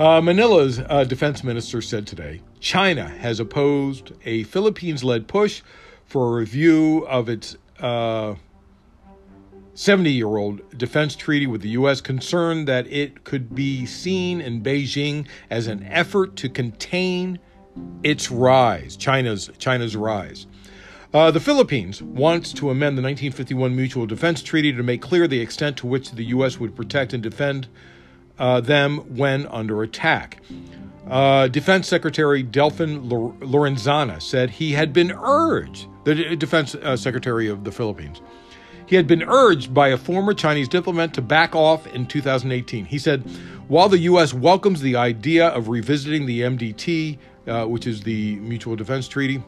Uh, 0.00 0.18
Manila's 0.22 0.80
uh, 0.88 1.04
defense 1.04 1.44
minister 1.44 1.82
said 1.82 2.06
today 2.06 2.40
China 2.58 3.06
has 3.06 3.38
opposed 3.38 4.12
a 4.24 4.44
Philippines 4.44 5.04
led 5.04 5.28
push 5.28 5.60
for 6.06 6.26
a 6.28 6.40
review 6.40 7.06
of 7.06 7.28
its 7.28 7.58
70 9.74 10.10
year 10.10 10.38
old 10.38 10.78
defense 10.78 11.14
treaty 11.14 11.46
with 11.46 11.60
the 11.60 11.68
U.S., 11.70 12.00
concerned 12.00 12.66
that 12.66 12.86
it 12.86 13.24
could 13.24 13.54
be 13.54 13.84
seen 13.84 14.40
in 14.40 14.62
Beijing 14.62 15.26
as 15.50 15.66
an 15.66 15.82
effort 15.82 16.34
to 16.36 16.48
contain 16.48 17.38
its 18.02 18.30
rise, 18.30 18.96
China's, 18.96 19.50
China's 19.58 19.96
rise. 19.96 20.46
Uh, 21.12 21.30
the 21.30 21.40
Philippines 21.40 22.02
wants 22.02 22.54
to 22.54 22.70
amend 22.70 22.96
the 22.96 23.02
1951 23.02 23.76
Mutual 23.76 24.06
Defense 24.06 24.42
Treaty 24.42 24.72
to 24.72 24.82
make 24.82 25.02
clear 25.02 25.28
the 25.28 25.40
extent 25.40 25.76
to 25.76 25.86
which 25.86 26.12
the 26.12 26.24
U.S. 26.24 26.58
would 26.58 26.74
protect 26.74 27.12
and 27.12 27.22
defend 27.22 27.68
uh, 28.40 28.60
them 28.60 28.98
when 29.16 29.46
under 29.46 29.82
attack. 29.82 30.38
Uh, 31.08 31.46
Defense 31.48 31.86
Secretary 31.86 32.42
Delfin 32.42 33.08
Lorenzana 33.40 34.20
said 34.20 34.50
he 34.50 34.72
had 34.72 34.92
been 34.92 35.12
urged, 35.12 35.86
the 36.04 36.36
Defense 36.36 36.74
uh, 36.74 36.96
Secretary 36.96 37.48
of 37.48 37.64
the 37.64 37.70
Philippines, 37.70 38.20
he 38.86 38.96
had 38.96 39.06
been 39.06 39.22
urged 39.22 39.72
by 39.72 39.88
a 39.88 39.96
former 39.96 40.34
Chinese 40.34 40.68
diplomat 40.68 41.14
to 41.14 41.22
back 41.22 41.54
off 41.54 41.86
in 41.88 42.06
2018. 42.06 42.86
He 42.86 42.98
said, 42.98 43.22
while 43.68 43.88
the 43.88 43.98
U.S. 43.98 44.34
welcomes 44.34 44.80
the 44.80 44.96
idea 44.96 45.46
of 45.48 45.68
revisiting 45.68 46.26
the 46.26 46.40
MDT, 46.40 47.18
uh, 47.46 47.66
which 47.66 47.86
is 47.86 48.02
the 48.02 48.34
Mutual 48.36 48.74
Defense 48.74 49.06
Treaty, 49.06 49.42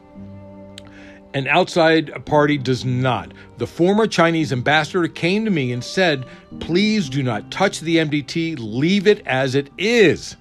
an 1.33 1.47
outside 1.47 2.25
party 2.25 2.57
does 2.57 2.85
not. 2.85 3.33
The 3.57 3.67
former 3.67 4.07
Chinese 4.07 4.53
ambassador 4.53 5.07
came 5.07 5.45
to 5.45 5.51
me 5.51 5.71
and 5.71 5.83
said, 5.83 6.25
Please 6.59 7.09
do 7.09 7.23
not 7.23 7.51
touch 7.51 7.79
the 7.79 7.97
MDT, 7.97 8.57
leave 8.59 9.07
it 9.07 9.25
as 9.25 9.55
it 9.55 9.69
is. 9.77 10.35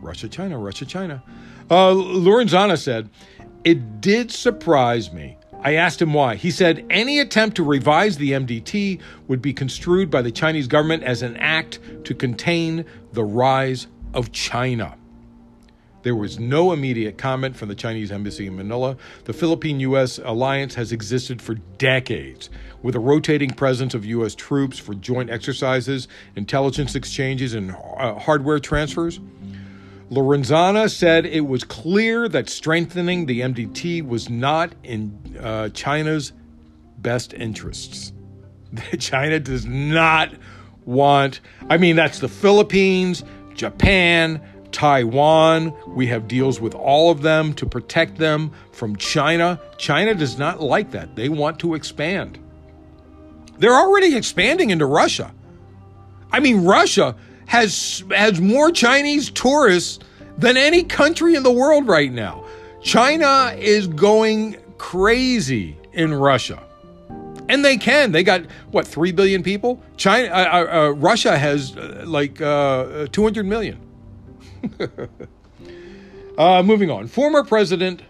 Russia, 0.00 0.28
China, 0.28 0.58
Russia, 0.58 0.84
China. 0.84 1.22
Uh, 1.70 1.92
Lorenzana 1.92 2.76
said, 2.76 3.08
It 3.64 4.00
did 4.00 4.30
surprise 4.30 5.12
me. 5.12 5.36
I 5.62 5.74
asked 5.74 6.00
him 6.00 6.14
why. 6.14 6.36
He 6.36 6.50
said 6.50 6.86
any 6.88 7.18
attempt 7.18 7.56
to 7.56 7.62
revise 7.62 8.16
the 8.16 8.32
MDT 8.32 9.00
would 9.28 9.42
be 9.42 9.52
construed 9.52 10.10
by 10.10 10.22
the 10.22 10.32
Chinese 10.32 10.66
government 10.66 11.04
as 11.04 11.22
an 11.22 11.36
act 11.36 11.80
to 12.04 12.14
contain 12.14 12.84
the 13.12 13.24
rise 13.24 13.86
of 14.14 14.32
China. 14.32 14.96
There 16.02 16.14
was 16.14 16.38
no 16.38 16.72
immediate 16.72 17.18
comment 17.18 17.56
from 17.56 17.68
the 17.68 17.74
Chinese 17.74 18.10
embassy 18.10 18.46
in 18.46 18.56
Manila. 18.56 18.96
The 19.24 19.32
Philippine 19.32 19.80
U.S. 19.80 20.18
alliance 20.18 20.74
has 20.74 20.92
existed 20.92 21.42
for 21.42 21.54
decades, 21.78 22.48
with 22.82 22.94
a 22.94 22.98
rotating 22.98 23.50
presence 23.50 23.92
of 23.92 24.04
U.S. 24.06 24.34
troops 24.34 24.78
for 24.78 24.94
joint 24.94 25.28
exercises, 25.28 26.08
intelligence 26.36 26.94
exchanges, 26.94 27.52
and 27.52 27.72
uh, 27.72 28.14
hardware 28.18 28.58
transfers. 28.58 29.20
Lorenzana 30.10 30.90
said 30.90 31.24
it 31.24 31.46
was 31.46 31.62
clear 31.62 32.28
that 32.28 32.48
strengthening 32.48 33.26
the 33.26 33.40
MDT 33.40 34.06
was 34.06 34.28
not 34.28 34.72
in 34.82 35.38
uh, 35.40 35.68
China's 35.68 36.32
best 36.98 37.32
interests. 37.34 38.12
China 38.98 39.38
does 39.38 39.66
not 39.66 40.32
want, 40.84 41.40
I 41.68 41.76
mean, 41.76 41.94
that's 41.94 42.18
the 42.18 42.28
Philippines, 42.28 43.22
Japan, 43.54 44.40
Taiwan. 44.72 45.74
We 45.86 46.06
have 46.08 46.28
deals 46.28 46.60
with 46.60 46.74
all 46.74 47.10
of 47.10 47.22
them 47.22 47.54
to 47.54 47.66
protect 47.66 48.18
them 48.18 48.52
from 48.72 48.96
China. 48.96 49.60
China 49.78 50.14
does 50.14 50.38
not 50.38 50.60
like 50.60 50.90
that. 50.92 51.16
They 51.16 51.28
want 51.28 51.58
to 51.60 51.74
expand. 51.74 52.38
They're 53.58 53.74
already 53.74 54.16
expanding 54.16 54.70
into 54.70 54.86
Russia. 54.86 55.32
I 56.32 56.40
mean, 56.40 56.64
Russia 56.64 57.16
has 57.46 58.04
has 58.10 58.40
more 58.40 58.70
Chinese 58.70 59.30
tourists 59.30 59.98
than 60.38 60.56
any 60.56 60.82
country 60.82 61.34
in 61.34 61.42
the 61.42 61.50
world 61.50 61.86
right 61.86 62.12
now. 62.12 62.44
China 62.82 63.54
is 63.58 63.86
going 63.86 64.56
crazy 64.78 65.76
in 65.92 66.14
Russia. 66.14 66.62
And 67.48 67.64
they 67.64 67.76
can. 67.76 68.12
They 68.12 68.22
got 68.22 68.42
what, 68.70 68.86
3 68.86 69.10
billion 69.12 69.42
people? 69.42 69.82
China 69.96 70.28
uh, 70.28 70.36
uh, 70.36 70.72
uh 70.72 70.90
Russia 70.90 71.36
has 71.36 71.76
uh, 71.76 72.04
like 72.06 72.40
uh, 72.40 73.08
200 73.10 73.44
million. 73.44 73.78
uh, 76.38 76.62
moving 76.62 76.90
on. 76.90 77.06
Former 77.06 77.44
President, 77.44 78.02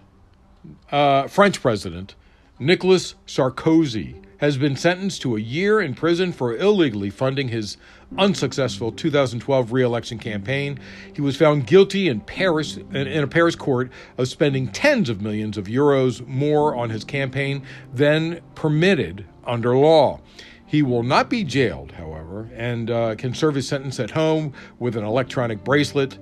uh, 0.91 1.27
French 1.29 1.61
President 1.61 2.15
Nicolas 2.59 3.15
Sarkozy 3.27 4.23
has 4.37 4.59
been 4.59 4.77
sentenced 4.77 5.23
to 5.23 5.37
a 5.37 5.41
year 5.41 5.81
in 5.81 5.95
prison 5.95 6.33
for 6.33 6.57
illegally 6.57 7.11
funding 7.11 7.49
his 7.49 7.79
unsuccessful 8.19 8.93
2012 8.93 9.73
re-election 9.73 10.19
campaign. 10.19 10.79
He 11.15 11.23
was 11.23 11.37
found 11.37 11.67
guilty 11.67 12.09
in 12.09 12.21
Paris 12.21 12.77
in 12.77 13.23
a 13.23 13.27
Paris 13.27 13.55
court 13.55 13.91
of 14.19 14.29
spending 14.29 14.69
tens 14.69 15.09
of 15.09 15.21
millions 15.21 15.57
of 15.57 15.67
euros 15.67 16.27
more 16.27 16.75
on 16.75 16.91
his 16.91 17.05
campaign 17.05 17.63
than 17.95 18.41
permitted 18.55 19.27
under 19.45 19.77
law. 19.77 20.21
He 20.67 20.83
will 20.83 21.03
not 21.03 21.29
be 21.29 21.45
jailed, 21.45 21.93
however, 21.93 22.51
and 22.55 22.91
uh, 22.91 23.15
can 23.17 23.35
serve 23.35 23.55
his 23.55 23.67
sentence 23.69 23.99
at 23.99 24.11
home 24.11 24.53
with 24.79 24.97
an 24.97 25.05
electronic 25.05 25.65
bracelet 25.65 26.19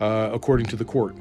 uh, 0.00 0.30
according 0.32 0.66
to 0.66 0.76
the 0.76 0.84
court. 0.84 1.14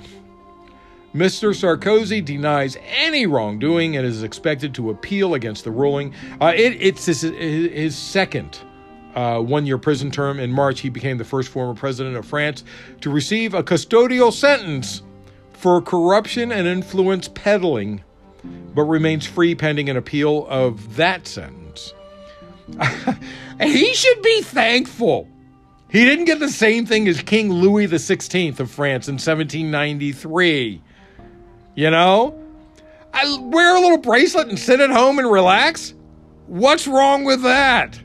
Mr. 1.13 1.55
Sarkozy 1.55 2.23
denies 2.23 2.77
any 2.85 3.25
wrongdoing 3.25 3.97
and 3.97 4.05
is 4.05 4.21
expected 4.21 4.75
to 4.75 4.91
appeal 4.91 5.33
against 5.33 5.63
the 5.63 5.71
ruling. 5.71 6.13
Uh, 6.39 6.53
it, 6.55 6.79
it's 6.79 7.05
his, 7.05 7.21
his 7.21 7.97
second 7.97 8.59
uh, 9.15 9.39
one 9.39 9.65
year 9.65 9.79
prison 9.79 10.11
term. 10.11 10.39
In 10.39 10.51
March, 10.51 10.81
he 10.81 10.89
became 10.89 11.17
the 11.17 11.25
first 11.25 11.49
former 11.49 11.73
president 11.73 12.15
of 12.15 12.25
France 12.25 12.63
to 13.01 13.09
receive 13.09 13.55
a 13.55 13.63
custodial 13.63 14.31
sentence 14.31 15.01
for 15.53 15.81
corruption 15.81 16.51
and 16.51 16.67
influence 16.67 17.27
peddling, 17.27 18.03
but 18.75 18.83
remains 18.83 19.25
free 19.25 19.55
pending 19.55 19.89
an 19.89 19.97
appeal 19.97 20.45
of 20.47 20.95
that 20.95 21.27
sentence. 21.27 21.93
he 23.59 23.93
should 23.95 24.21
be 24.21 24.41
thankful 24.43 25.27
he 25.89 26.05
didn't 26.05 26.25
get 26.25 26.39
the 26.39 26.49
same 26.49 26.85
thing 26.85 27.07
as 27.07 27.21
King 27.21 27.51
Louis 27.51 27.87
XVI 27.87 28.59
of 28.59 28.69
France 28.69 29.07
in 29.07 29.15
1793. 29.15 30.81
You 31.75 31.89
know? 31.89 32.39
I 33.13 33.37
wear 33.41 33.75
a 33.75 33.79
little 33.79 33.97
bracelet 33.97 34.49
and 34.49 34.59
sit 34.59 34.79
at 34.79 34.91
home 34.91 35.19
and 35.19 35.29
relax? 35.29 35.93
What's 36.47 36.87
wrong 36.87 37.23
with 37.25 37.41
that? 37.43 37.99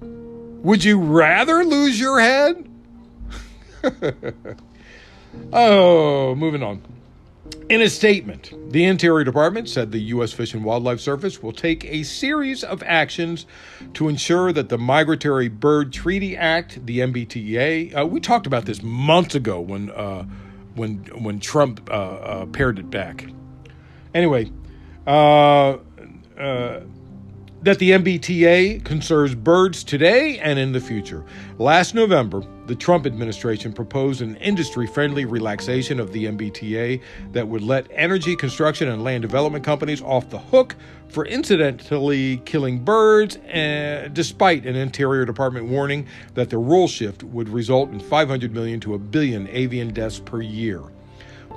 Would 0.00 0.84
you 0.84 0.98
rather 1.00 1.64
lose 1.64 2.00
your 2.00 2.18
head? 2.20 2.68
oh, 5.52 6.34
moving 6.34 6.62
on. 6.62 6.82
In 7.68 7.82
a 7.82 7.90
statement, 7.90 8.54
the 8.72 8.84
Interior 8.84 9.24
Department 9.24 9.68
said 9.68 9.92
the 9.92 9.98
U.S. 9.98 10.32
Fish 10.32 10.54
and 10.54 10.64
Wildlife 10.64 11.00
Service 11.00 11.42
will 11.42 11.52
take 11.52 11.84
a 11.84 12.02
series 12.02 12.64
of 12.64 12.82
actions 12.84 13.44
to 13.92 14.08
ensure 14.08 14.52
that 14.54 14.70
the 14.70 14.78
Migratory 14.78 15.48
Bird 15.48 15.92
Treaty 15.92 16.34
Act, 16.34 16.84
the 16.86 17.00
MBTA, 17.00 17.94
uh, 17.94 18.06
we 18.06 18.20
talked 18.20 18.46
about 18.46 18.64
this 18.64 18.82
months 18.82 19.34
ago 19.34 19.60
when 19.60 19.90
uh, 19.90 20.24
when 20.76 20.96
when 21.22 21.40
Trump 21.40 21.86
uh, 21.90 21.92
uh 21.92 22.46
pared 22.46 22.78
it 22.78 22.88
back. 22.88 23.26
Anyway, 24.14 24.50
uh, 25.06 25.76
uh, 26.38 26.80
that 27.62 27.78
the 27.80 27.90
MBTA 27.90 28.84
conserves 28.84 29.34
birds 29.34 29.82
today 29.82 30.38
and 30.38 30.58
in 30.58 30.70
the 30.70 30.80
future. 30.80 31.24
Last 31.58 31.92
November, 31.92 32.42
the 32.66 32.74
Trump 32.74 33.04
administration 33.04 33.72
proposed 33.72 34.22
an 34.22 34.36
industry 34.36 34.86
friendly 34.86 35.24
relaxation 35.24 35.98
of 35.98 36.12
the 36.12 36.26
MBTA 36.26 37.02
that 37.32 37.48
would 37.48 37.62
let 37.62 37.88
energy, 37.90 38.36
construction, 38.36 38.88
and 38.88 39.02
land 39.02 39.22
development 39.22 39.64
companies 39.64 40.00
off 40.02 40.30
the 40.30 40.38
hook 40.38 40.76
for 41.08 41.26
incidentally 41.26 42.36
killing 42.44 42.84
birds, 42.84 43.38
uh, 43.38 44.08
despite 44.12 44.64
an 44.64 44.76
Interior 44.76 45.24
Department 45.24 45.66
warning 45.66 46.06
that 46.34 46.50
the 46.50 46.58
rule 46.58 46.86
shift 46.86 47.24
would 47.24 47.48
result 47.48 47.90
in 47.90 47.98
500 47.98 48.52
million 48.54 48.78
to 48.80 48.94
a 48.94 48.98
billion 48.98 49.48
avian 49.48 49.92
deaths 49.92 50.20
per 50.20 50.42
year. 50.42 50.82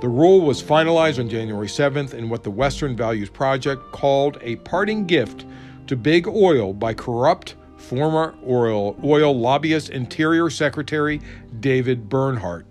The 0.00 0.08
rule 0.08 0.40
was 0.40 0.60
finalized 0.60 1.20
on 1.20 1.28
January 1.28 1.68
7th 1.68 2.12
in 2.12 2.28
what 2.28 2.42
the 2.42 2.50
Western 2.50 2.96
Values 2.96 3.30
Project 3.30 3.92
called 3.92 4.38
a 4.40 4.56
parting 4.56 5.06
gift 5.06 5.44
to 5.86 5.96
big 5.96 6.26
oil 6.28 6.72
by 6.72 6.94
corrupt 6.94 7.56
former 7.76 8.34
oil, 8.46 8.96
oil 9.04 9.36
lobbyist 9.38 9.90
Interior 9.90 10.48
Secretary 10.48 11.20
David 11.60 12.08
Bernhardt. 12.08 12.66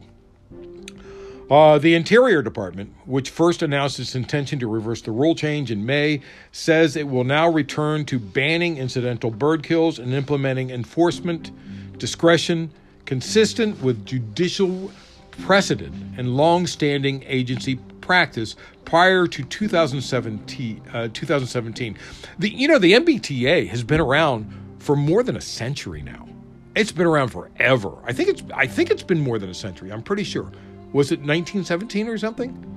Uh, 1.52 1.78
the 1.78 1.96
Interior 1.96 2.42
Department, 2.42 2.94
which 3.06 3.30
first 3.30 3.62
announced 3.62 4.00
its 4.00 4.16
intention 4.16 4.58
to 4.58 4.68
reverse 4.68 5.02
the 5.02 5.12
rule 5.12 5.36
change 5.36 5.70
in 5.70 5.86
May, 5.86 6.22
says 6.54 6.96
it 6.96 7.06
will 7.06 7.26
now 7.26 7.50
return 7.50 8.06
to 8.06 8.18
banning 8.18 8.78
incidental 8.78 9.30
bird 9.30 9.62
kills 9.62 10.00
and 10.00 10.14
implementing 10.14 10.70
enforcement 10.70 11.52
discretion 12.00 12.72
consistent 13.06 13.82
with 13.82 14.06
judicial 14.06 14.90
precedent 15.32 15.94
and 16.18 16.38
long 16.38 16.66
standing 16.66 17.22
agency 17.28 17.78
practice 18.02 18.56
prior 18.86 19.28
to 19.28 19.44
2017. 19.44 20.82
Uh, 20.92 21.08
2017. 21.14 21.98
The, 22.40 22.50
you 22.50 22.68
know, 22.68 22.80
the 22.80 22.94
MBTA 22.94 23.68
has 23.68 23.84
been 23.84 24.02
around 24.02 24.52
for 24.80 24.96
more 24.96 25.24
than 25.24 25.38
a 25.38 25.42
century 25.42 26.02
now. 26.02 26.28
It's 26.76 26.92
been 26.92 27.06
around 27.06 27.30
forever. 27.30 27.98
I 28.06 28.14
think 28.14 28.30
it's 28.30 28.44
I 28.54 28.66
think 28.66 28.92
it's 28.92 29.04
been 29.04 29.20
more 29.20 29.38
than 29.40 29.50
a 29.50 29.54
century. 29.54 29.92
I'm 29.92 30.02
pretty 30.02 30.24
sure. 30.24 30.52
Was 30.94 31.12
it 31.12 31.20
1917 31.20 32.08
or 32.08 32.18
something? 32.18 32.68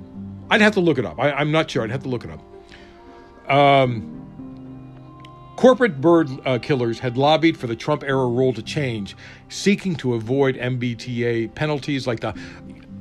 I'd 0.49 0.61
have 0.61 0.73
to 0.73 0.79
look 0.79 0.97
it 0.97 1.05
up. 1.05 1.19
I, 1.19 1.41
am 1.41 1.51
not 1.51 1.71
sure. 1.71 1.83
I'd 1.83 1.91
have 1.91 2.03
to 2.03 2.09
look 2.09 2.23
it 2.23 2.29
up. 2.29 3.51
Um, 3.51 4.15
corporate 5.55 6.01
bird 6.01 6.29
uh, 6.45 6.59
killers 6.59 6.99
had 6.99 7.17
lobbied 7.17 7.57
for 7.57 7.67
the 7.67 7.75
Trump 7.75 8.03
era 8.03 8.27
rule 8.27 8.53
to 8.53 8.61
change, 8.61 9.15
seeking 9.49 9.95
to 9.97 10.13
avoid 10.13 10.55
MBTA 10.55 11.53
penalties 11.55 12.05
like 12.05 12.19
the 12.19 12.33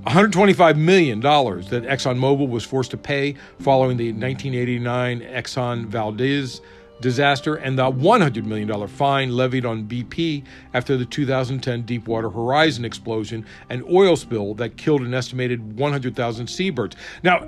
$125 0.06 0.76
million 0.76 1.20
that 1.20 1.84
ExxonMobil 1.84 2.48
was 2.48 2.64
forced 2.64 2.90
to 2.90 2.96
pay 2.96 3.34
following 3.58 3.96
the 3.96 4.12
1989 4.12 5.20
Exxon 5.20 5.86
Valdez 5.86 6.60
disaster 7.00 7.56
and 7.56 7.78
the 7.78 7.90
$100 7.90 8.44
million 8.44 8.88
fine 8.88 9.30
levied 9.30 9.64
on 9.64 9.84
BP 9.84 10.44
after 10.72 10.96
the 10.96 11.04
2010 11.04 11.82
Deepwater 11.82 12.30
Horizon 12.30 12.84
explosion 12.84 13.44
and 13.68 13.82
oil 13.84 14.16
spill 14.16 14.54
that 14.54 14.76
killed 14.76 15.02
an 15.02 15.14
estimated 15.14 15.78
100,000 15.78 16.46
seabirds. 16.46 16.96
Now, 17.22 17.46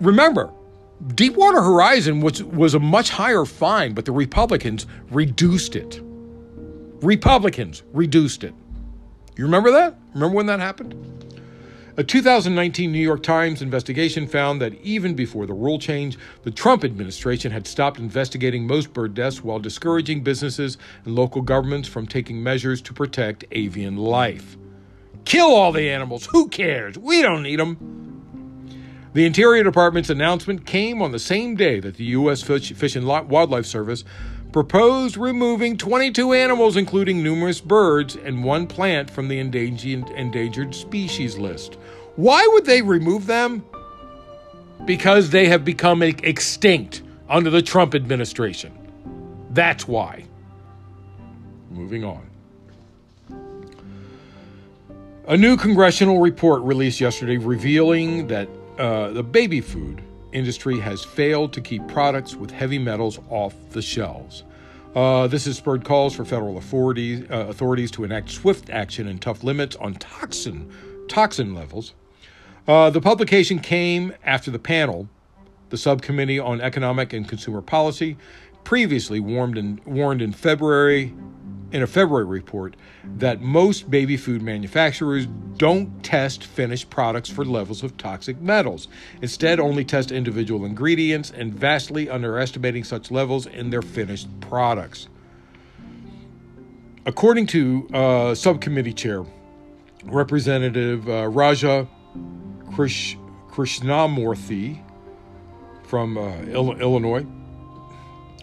remember, 0.00 0.50
Deepwater 1.14 1.60
Horizon 1.60 2.20
was, 2.20 2.42
was 2.42 2.74
a 2.74 2.80
much 2.80 3.10
higher 3.10 3.44
fine, 3.44 3.94
but 3.94 4.04
the 4.04 4.12
Republicans 4.12 4.86
reduced 5.10 5.76
it. 5.76 6.00
Republicans 7.00 7.82
reduced 7.92 8.42
it. 8.42 8.54
You 9.36 9.44
remember 9.44 9.70
that? 9.70 9.96
Remember 10.14 10.36
when 10.36 10.46
that 10.46 10.58
happened? 10.58 10.94
A 11.98 12.04
2019 12.04 12.92
New 12.92 13.00
York 13.00 13.24
Times 13.24 13.60
investigation 13.60 14.28
found 14.28 14.60
that 14.60 14.72
even 14.84 15.14
before 15.14 15.46
the 15.46 15.52
rule 15.52 15.80
change, 15.80 16.16
the 16.44 16.50
Trump 16.52 16.84
administration 16.84 17.50
had 17.50 17.66
stopped 17.66 17.98
investigating 17.98 18.68
most 18.68 18.92
bird 18.92 19.14
deaths 19.14 19.42
while 19.42 19.58
discouraging 19.58 20.22
businesses 20.22 20.78
and 21.04 21.16
local 21.16 21.42
governments 21.42 21.88
from 21.88 22.06
taking 22.06 22.40
measures 22.40 22.80
to 22.82 22.94
protect 22.94 23.46
avian 23.50 23.96
life. 23.96 24.56
Kill 25.24 25.48
all 25.48 25.72
the 25.72 25.90
animals. 25.90 26.26
Who 26.26 26.46
cares? 26.48 26.96
We 26.96 27.20
don't 27.20 27.42
need 27.42 27.58
them. 27.58 27.96
The 29.14 29.26
Interior 29.26 29.64
Department's 29.64 30.10
announcement 30.10 30.66
came 30.66 31.02
on 31.02 31.10
the 31.10 31.18
same 31.18 31.56
day 31.56 31.80
that 31.80 31.96
the 31.96 32.04
U.S. 32.04 32.42
Fish 32.42 32.94
and 32.94 33.08
Wildlife 33.08 33.66
Service 33.66 34.04
proposed 34.52 35.16
removing 35.16 35.76
22 35.76 36.32
animals, 36.32 36.76
including 36.76 37.22
numerous 37.22 37.60
birds 37.60 38.16
and 38.16 38.42
one 38.42 38.66
plant, 38.66 39.10
from 39.10 39.28
the 39.28 39.38
endangered, 39.38 40.08
endangered 40.10 40.74
species 40.74 41.36
list. 41.36 41.76
Why 42.18 42.44
would 42.50 42.66
they 42.66 42.82
remove 42.82 43.26
them? 43.26 43.64
Because 44.84 45.30
they 45.30 45.46
have 45.46 45.64
become 45.64 46.02
extinct 46.02 47.02
under 47.28 47.48
the 47.48 47.62
Trump 47.62 47.94
administration. 47.94 48.76
That's 49.50 49.86
why. 49.86 50.24
Moving 51.70 52.02
on. 52.02 52.28
A 55.28 55.36
new 55.36 55.56
congressional 55.56 56.18
report 56.18 56.60
released 56.62 57.00
yesterday 57.00 57.36
revealing 57.36 58.26
that 58.26 58.48
uh, 58.78 59.10
the 59.10 59.22
baby 59.22 59.60
food 59.60 60.02
industry 60.32 60.80
has 60.80 61.04
failed 61.04 61.52
to 61.52 61.60
keep 61.60 61.86
products 61.86 62.34
with 62.34 62.50
heavy 62.50 62.80
metals 62.80 63.20
off 63.30 63.54
the 63.70 63.80
shelves. 63.80 64.42
Uh, 64.96 65.28
this 65.28 65.44
has 65.44 65.56
spurred 65.56 65.84
calls 65.84 66.16
for 66.16 66.24
federal 66.24 66.58
authorities, 66.58 67.30
uh, 67.30 67.46
authorities 67.46 67.92
to 67.92 68.02
enact 68.02 68.28
swift 68.28 68.70
action 68.70 69.06
and 69.06 69.22
tough 69.22 69.44
limits 69.44 69.76
on 69.76 69.94
toxin, 69.94 70.68
toxin 71.06 71.54
levels 71.54 71.94
uh, 72.68 72.90
the 72.90 73.00
publication 73.00 73.58
came 73.58 74.12
after 74.24 74.50
the 74.50 74.58
panel, 74.58 75.08
the 75.70 75.78
Subcommittee 75.78 76.38
on 76.38 76.60
Economic 76.60 77.12
and 77.12 77.26
Consumer 77.26 77.62
Policy, 77.62 78.16
previously 78.62 79.18
warned 79.18 79.56
in, 79.56 79.80
warned 79.86 80.20
in 80.20 80.32
February 80.32 81.14
in 81.70 81.82
a 81.82 81.86
February 81.86 82.24
report 82.24 82.76
that 83.04 83.40
most 83.40 83.90
baby 83.90 84.16
food 84.16 84.42
manufacturers 84.42 85.26
don't 85.56 86.02
test 86.02 86.44
finished 86.44 86.88
products 86.88 87.28
for 87.28 87.44
levels 87.44 87.82
of 87.82 87.96
toxic 87.96 88.40
metals. 88.40 88.88
Instead, 89.20 89.60
only 89.60 89.84
test 89.84 90.10
individual 90.10 90.64
ingredients 90.64 91.30
and 91.30 91.52
vastly 91.52 92.08
underestimating 92.08 92.84
such 92.84 93.10
levels 93.10 93.46
in 93.46 93.70
their 93.70 93.82
finished 93.82 94.28
products. 94.40 95.08
According 97.04 97.46
to 97.48 97.88
uh, 97.92 98.34
subcommittee 98.34 98.92
chair 98.92 99.24
Representative 100.04 101.08
uh, 101.08 101.26
Raja 101.28 101.88
Krish, 102.78 103.16
Krishnamoorthi 103.50 104.80
from 105.82 106.16
uh, 106.16 106.36
Illinois. 106.42 107.26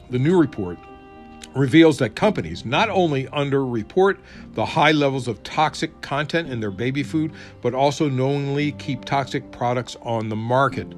The 0.09 0.19
new 0.19 0.37
report 0.37 0.77
reveals 1.55 1.99
that 1.99 2.17
companies 2.17 2.65
not 2.65 2.89
only 2.89 3.27
underreport 3.27 4.17
the 4.51 4.65
high 4.65 4.91
levels 4.91 5.29
of 5.29 5.41
toxic 5.43 6.01
content 6.01 6.49
in 6.49 6.59
their 6.59 6.69
baby 6.69 7.01
food, 7.01 7.31
but 7.61 7.73
also 7.73 8.09
knowingly 8.09 8.73
keep 8.73 9.05
toxic 9.05 9.49
products 9.53 9.95
on 10.01 10.27
the 10.27 10.35
market. 10.35 10.93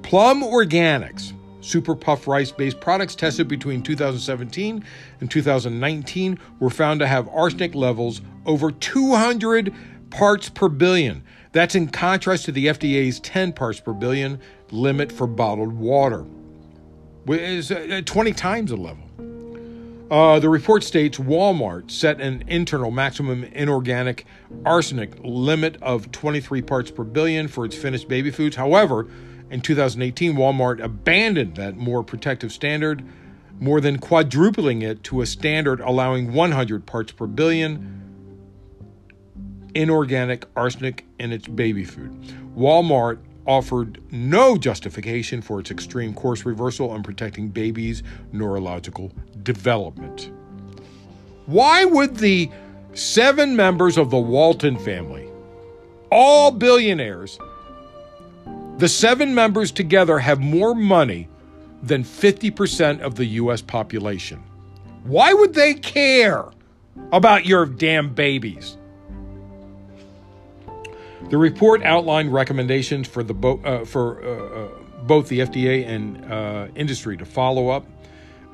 Plum 0.00 0.42
Organics, 0.42 1.34
super 1.60 1.94
puff 1.94 2.26
rice 2.26 2.50
based 2.50 2.80
products 2.80 3.14
tested 3.14 3.46
between 3.46 3.82
2017 3.82 4.82
and 5.20 5.30
2019, 5.30 6.38
were 6.60 6.70
found 6.70 7.00
to 7.00 7.06
have 7.06 7.28
arsenic 7.28 7.74
levels 7.74 8.22
over 8.46 8.70
200 8.70 9.74
parts 10.08 10.48
per 10.48 10.70
billion. 10.70 11.22
That's 11.54 11.76
in 11.76 11.86
contrast 11.88 12.46
to 12.46 12.52
the 12.52 12.66
FDA's 12.66 13.20
10 13.20 13.52
parts 13.52 13.78
per 13.78 13.92
billion 13.92 14.40
limit 14.72 15.12
for 15.12 15.28
bottled 15.28 15.72
water, 15.72 16.26
which 17.26 17.40
is 17.40 17.70
uh, 17.70 18.02
20 18.04 18.32
times 18.32 18.70
the 18.70 18.76
level. 18.76 19.04
Uh, 20.10 20.40
the 20.40 20.48
report 20.48 20.82
states 20.82 21.18
Walmart 21.18 21.92
set 21.92 22.20
an 22.20 22.42
internal 22.48 22.90
maximum 22.90 23.44
inorganic 23.44 24.26
arsenic 24.66 25.12
limit 25.22 25.80
of 25.80 26.10
23 26.10 26.60
parts 26.60 26.90
per 26.90 27.04
billion 27.04 27.46
for 27.46 27.64
its 27.64 27.76
finished 27.76 28.08
baby 28.08 28.32
foods. 28.32 28.56
However, 28.56 29.06
in 29.48 29.60
2018, 29.60 30.34
Walmart 30.34 30.82
abandoned 30.82 31.54
that 31.54 31.76
more 31.76 32.02
protective 32.02 32.52
standard, 32.52 33.04
more 33.60 33.80
than 33.80 33.98
quadrupling 33.98 34.82
it 34.82 35.04
to 35.04 35.20
a 35.20 35.26
standard 35.26 35.80
allowing 35.80 36.32
100 36.32 36.84
parts 36.84 37.12
per 37.12 37.28
billion 37.28 38.03
inorganic 39.74 40.46
arsenic 40.56 41.04
in 41.18 41.32
its 41.32 41.48
baby 41.48 41.84
food. 41.84 42.12
Walmart 42.56 43.18
offered 43.46 44.00
no 44.10 44.56
justification 44.56 45.42
for 45.42 45.60
its 45.60 45.70
extreme 45.70 46.14
course 46.14 46.44
reversal 46.46 46.90
on 46.90 47.02
protecting 47.02 47.48
babies' 47.48 48.02
neurological 48.32 49.12
development. 49.42 50.30
Why 51.46 51.84
would 51.84 52.16
the 52.16 52.50
seven 52.94 53.54
members 53.54 53.98
of 53.98 54.10
the 54.10 54.18
Walton 54.18 54.78
family, 54.78 55.28
all 56.10 56.50
billionaires, 56.50 57.38
the 58.78 58.88
seven 58.88 59.34
members 59.34 59.70
together 59.70 60.18
have 60.18 60.40
more 60.40 60.74
money 60.74 61.28
than 61.82 62.02
50% 62.02 63.00
of 63.00 63.16
the 63.16 63.26
U.S. 63.26 63.60
population? 63.60 64.42
Why 65.04 65.34
would 65.34 65.52
they 65.52 65.74
care 65.74 66.46
about 67.12 67.44
your 67.44 67.66
damn 67.66 68.14
babies? 68.14 68.78
The 71.30 71.38
report 71.38 71.82
outlined 71.82 72.32
recommendations 72.32 73.08
for 73.08 73.22
the 73.22 73.34
bo- 73.34 73.60
uh, 73.64 73.84
for 73.84 74.22
uh, 74.22 74.28
uh 74.28 74.68
both 75.04 75.28
the 75.28 75.40
FDA 75.40 75.86
and 75.86 76.32
uh, 76.32 76.68
industry 76.74 77.16
to 77.18 77.26
follow 77.26 77.68
up. 77.68 77.84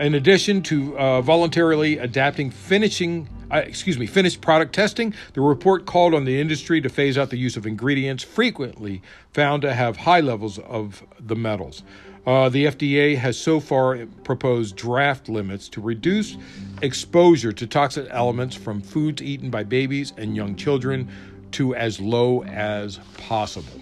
In 0.01 0.15
addition 0.15 0.63
to 0.63 0.99
uh, 0.99 1.21
voluntarily 1.21 1.99
adapting 1.99 2.51
finishing 2.51 3.29
excuse 3.53 3.99
me, 3.99 4.07
finished 4.07 4.41
product 4.41 4.73
testing, 4.73 5.15
the 5.35 5.41
report 5.41 5.87
called 5.87 6.15
on 6.15 6.25
the 6.25 6.41
industry 6.41 6.81
to 6.81 6.89
phase 6.89 7.19
out 7.19 7.31
the 7.31 7.37
use 7.37 7.57
of 7.57 7.67
ingredients 7.67 8.23
frequently 8.23 9.03
found 9.33 9.63
to 9.63 9.75
have 9.75 9.97
high 9.97 10.21
levels 10.21 10.59
of 10.61 11.03
the 11.19 11.35
metals. 11.35 11.83
Uh, 12.27 12.49
the 12.49 12.67
FDA 12.67 13.17
has 13.17 13.37
so 13.39 13.59
far 13.61 14.07
proposed 14.25 14.77
draft 14.77 15.29
limits 15.29 15.69
to 15.71 15.81
reduce 15.81 16.37
exposure 16.83 17.51
to 17.51 17.67
toxic 17.67 18.07
elements 18.11 18.55
from 18.55 18.81
foods 18.81 19.23
eaten 19.23 19.51
by 19.51 19.65
babies 19.65 20.13
and 20.17 20.37
young 20.37 20.55
children 20.55 21.09
to 21.53 21.75
as 21.75 22.01
low 22.01 22.43
as 22.45 22.99
possible. 23.19 23.81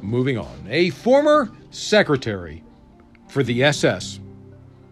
Moving 0.00 0.38
on. 0.38 0.66
A 0.68 0.90
former 0.90 1.50
secretary 1.70 2.62
for 3.28 3.42
the 3.42 3.62
SS, 3.64 4.20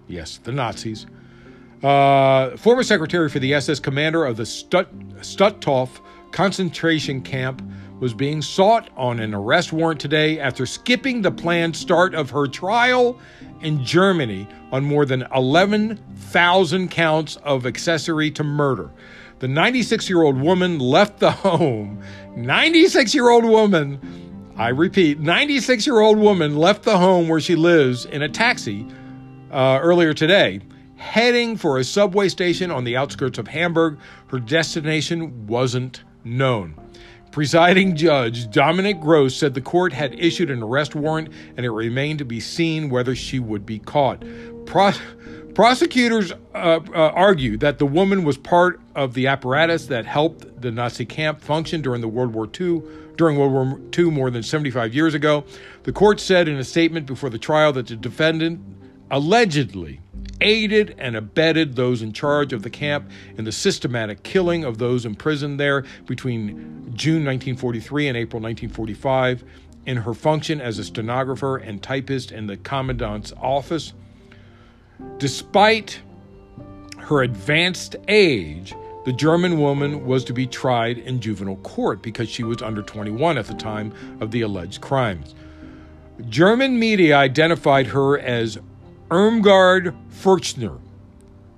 yes, 0.08 0.38
the 0.38 0.52
Nazis, 0.52 1.06
uh, 1.82 2.56
former 2.56 2.82
secretary 2.82 3.28
for 3.28 3.38
the 3.38 3.54
SS, 3.54 3.80
commander 3.80 4.24
of 4.24 4.36
the 4.36 4.44
Stut- 4.44 4.92
Stutthof 5.20 6.00
concentration 6.32 7.22
camp, 7.22 7.62
was 8.00 8.12
being 8.12 8.42
sought 8.42 8.90
on 8.96 9.20
an 9.20 9.32
arrest 9.32 9.72
warrant 9.72 10.00
today 10.00 10.38
after 10.38 10.66
skipping 10.66 11.22
the 11.22 11.30
planned 11.30 11.74
start 11.74 12.14
of 12.14 12.28
her 12.30 12.46
trial 12.46 13.18
in 13.62 13.82
Germany 13.84 14.46
on 14.70 14.84
more 14.84 15.06
than 15.06 15.26
11,000 15.34 16.90
counts 16.90 17.36
of 17.36 17.64
accessory 17.64 18.30
to 18.32 18.44
murder. 18.44 18.90
The 19.38 19.48
96 19.48 20.08
year 20.08 20.22
old 20.22 20.40
woman 20.40 20.78
left 20.78 21.18
the 21.20 21.30
home. 21.30 22.02
96 22.36 23.14
year 23.14 23.28
old 23.28 23.44
woman, 23.44 24.00
I 24.56 24.68
repeat, 24.68 25.20
96 25.20 25.86
year 25.86 26.00
old 26.00 26.18
woman 26.18 26.56
left 26.56 26.84
the 26.84 26.98
home 26.98 27.28
where 27.28 27.40
she 27.40 27.54
lives 27.56 28.06
in 28.06 28.22
a 28.22 28.28
taxi 28.28 28.86
uh, 29.52 29.78
earlier 29.82 30.14
today. 30.14 30.60
heading 30.96 31.56
for 31.56 31.78
a 31.78 31.84
subway 31.84 32.28
station 32.28 32.70
on 32.70 32.84
the 32.84 32.96
outskirts 32.96 33.38
of 33.38 33.48
Hamburg. 33.48 33.98
Her 34.28 34.38
destination 34.38 35.46
wasn't 35.46 36.02
known. 36.24 36.74
Presiding 37.32 37.96
Judge 37.96 38.50
Dominic 38.50 38.98
Gross 39.00 39.36
said 39.36 39.52
the 39.52 39.60
court 39.60 39.92
had 39.92 40.18
issued 40.18 40.50
an 40.50 40.62
arrest 40.62 40.94
warrant 40.94 41.28
and 41.56 41.66
it 41.66 41.70
remained 41.70 42.18
to 42.20 42.24
be 42.24 42.40
seen 42.40 42.88
whether 42.88 43.14
she 43.14 43.38
would 43.38 43.66
be 43.66 43.78
caught. 43.78 44.24
Pro- 44.64 44.92
prosecutors 45.56 46.32
uh, 46.32 46.36
uh, 46.54 47.12
argued 47.14 47.60
that 47.60 47.78
the 47.78 47.86
woman 47.86 48.24
was 48.24 48.36
part 48.36 48.78
of 48.94 49.14
the 49.14 49.26
apparatus 49.26 49.86
that 49.86 50.04
helped 50.04 50.60
the 50.60 50.70
Nazi 50.70 51.06
camp 51.06 51.40
function 51.40 51.80
during 51.80 52.02
the 52.02 52.08
World 52.08 52.34
War 52.34 52.44
II. 52.44 52.82
During 53.16 53.38
World 53.38 53.52
War 53.54 53.80
II, 53.98 54.10
more 54.10 54.30
than 54.30 54.42
75 54.42 54.94
years 54.94 55.14
ago, 55.14 55.46
the 55.84 55.94
court 55.94 56.20
said 56.20 56.46
in 56.46 56.58
a 56.58 56.62
statement 56.62 57.06
before 57.06 57.30
the 57.30 57.38
trial 57.38 57.72
that 57.72 57.86
the 57.86 57.96
defendant 57.96 58.60
allegedly 59.10 60.02
aided 60.42 60.94
and 60.98 61.16
abetted 61.16 61.74
those 61.74 62.02
in 62.02 62.12
charge 62.12 62.52
of 62.52 62.62
the 62.62 62.68
camp 62.68 63.10
in 63.38 63.46
the 63.46 63.52
systematic 63.52 64.22
killing 64.22 64.62
of 64.62 64.76
those 64.76 65.06
imprisoned 65.06 65.58
there 65.58 65.86
between 66.04 66.92
June 66.94 67.24
1943 67.24 68.08
and 68.08 68.16
April 68.18 68.42
1945 68.42 69.42
in 69.86 69.96
her 69.96 70.12
function 70.12 70.60
as 70.60 70.78
a 70.78 70.84
stenographer 70.84 71.56
and 71.56 71.82
typist 71.82 72.30
in 72.30 72.46
the 72.46 72.58
commandant's 72.58 73.32
office. 73.40 73.94
Despite 75.18 76.00
her 76.98 77.22
advanced 77.22 77.96
age, 78.08 78.74
the 79.04 79.12
German 79.12 79.60
woman 79.60 80.04
was 80.04 80.24
to 80.24 80.32
be 80.32 80.46
tried 80.46 80.98
in 80.98 81.20
juvenile 81.20 81.56
court 81.56 82.02
because 82.02 82.28
she 82.28 82.42
was 82.42 82.60
under 82.60 82.82
21 82.82 83.38
at 83.38 83.46
the 83.46 83.54
time 83.54 83.92
of 84.20 84.32
the 84.32 84.40
alleged 84.40 84.80
crimes. 84.80 85.34
German 86.28 86.78
media 86.78 87.16
identified 87.16 87.86
her 87.86 88.18
as 88.18 88.58
Irmgard 89.10 89.94
Furchner. 90.08 90.78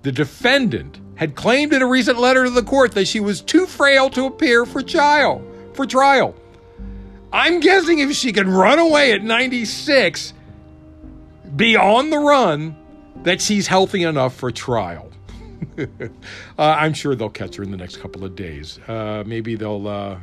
The 0.02 0.12
defendant 0.12 1.00
had 1.14 1.34
claimed 1.34 1.72
in 1.72 1.82
a 1.82 1.86
recent 1.86 2.18
letter 2.18 2.44
to 2.44 2.50
the 2.50 2.62
court 2.62 2.92
that 2.92 3.08
she 3.08 3.20
was 3.20 3.40
too 3.40 3.66
frail 3.66 4.10
to 4.10 4.26
appear 4.26 4.66
for 4.66 4.82
trial. 4.82 5.42
For 5.72 5.86
trial. 5.86 6.34
I'm 7.32 7.60
guessing 7.60 7.98
if 7.98 8.12
she 8.14 8.32
can 8.32 8.50
run 8.50 8.78
away 8.78 9.12
at 9.12 9.22
96, 9.22 10.32
be 11.56 11.76
on 11.76 12.10
the 12.10 12.18
run, 12.18 12.76
that 13.22 13.40
she's 13.40 13.66
healthy 13.66 14.02
enough 14.02 14.34
for 14.34 14.50
trial. 14.50 15.10
uh, 15.78 15.86
I'm 16.58 16.92
sure 16.92 17.14
they'll 17.14 17.28
catch 17.28 17.56
her 17.56 17.62
in 17.62 17.70
the 17.70 17.76
next 17.76 17.96
couple 17.98 18.24
of 18.24 18.36
days. 18.36 18.78
Uh, 18.88 19.24
maybe 19.26 19.54
they'll, 19.54 19.86
uh, 19.88 20.18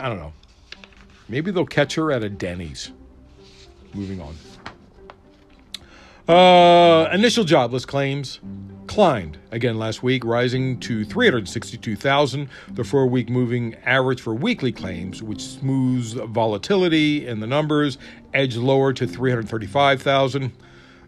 I 0.00 0.08
don't 0.08 0.18
know. 0.18 0.32
Maybe 1.28 1.50
they'll 1.50 1.66
catch 1.66 1.94
her 1.94 2.12
at 2.12 2.22
a 2.22 2.28
Denny's. 2.28 2.90
Moving 3.94 4.20
on. 4.20 4.36
Uh, 6.28 7.08
initial 7.12 7.44
jobless 7.44 7.84
claims 7.84 8.40
climbed 8.86 9.38
again 9.50 9.78
last 9.78 10.02
week, 10.02 10.24
rising 10.24 10.78
to 10.80 11.04
362,000. 11.04 12.48
The 12.72 12.84
four 12.84 13.06
week 13.06 13.28
moving 13.28 13.74
average 13.84 14.20
for 14.20 14.34
weekly 14.34 14.72
claims, 14.72 15.22
which 15.22 15.42
smooths 15.42 16.12
volatility 16.12 17.26
in 17.26 17.40
the 17.40 17.46
numbers, 17.46 17.98
edged 18.34 18.56
lower 18.56 18.92
to 18.94 19.06
335,000. 19.06 20.52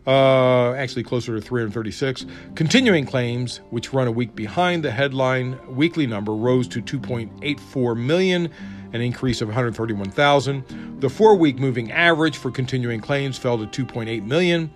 Uh, 0.07 0.73
actually 0.73 1.03
closer 1.03 1.35
to 1.35 1.41
336. 1.41 2.25
Continuing 2.55 3.05
claims, 3.05 3.59
which 3.71 3.93
run 3.93 4.07
a 4.07 4.11
week 4.11 4.35
behind 4.35 4.83
the 4.83 4.91
headline 4.91 5.59
weekly 5.75 6.07
number, 6.07 6.35
rose 6.35 6.67
to 6.69 6.81
2.84 6.81 7.97
million, 7.97 8.51
an 8.95 9.03
increase 9.03 9.43
of 9.43 9.49
131,000. 9.49 11.01
The 11.01 11.11
four 11.11 11.37
week 11.37 11.59
moving 11.59 11.93
average 11.93 12.39
for 12.39 12.51
continuing 12.51 13.01
claims 13.01 13.37
fell 13.37 13.59
to 13.59 13.85
2.8 13.85 14.25
million. 14.25 14.71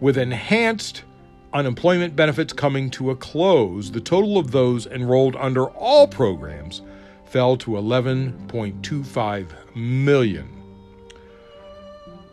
With 0.00 0.16
enhanced 0.16 1.02
unemployment 1.52 2.16
benefits 2.16 2.52
coming 2.52 2.88
to 2.90 3.10
a 3.10 3.16
close, 3.16 3.90
the 3.90 4.00
total 4.00 4.38
of 4.38 4.52
those 4.52 4.86
enrolled 4.86 5.36
under 5.36 5.66
all 5.66 6.08
programs 6.08 6.82
fell 7.26 7.56
to 7.58 7.72
11.25 7.72 9.48
million. 9.74 10.48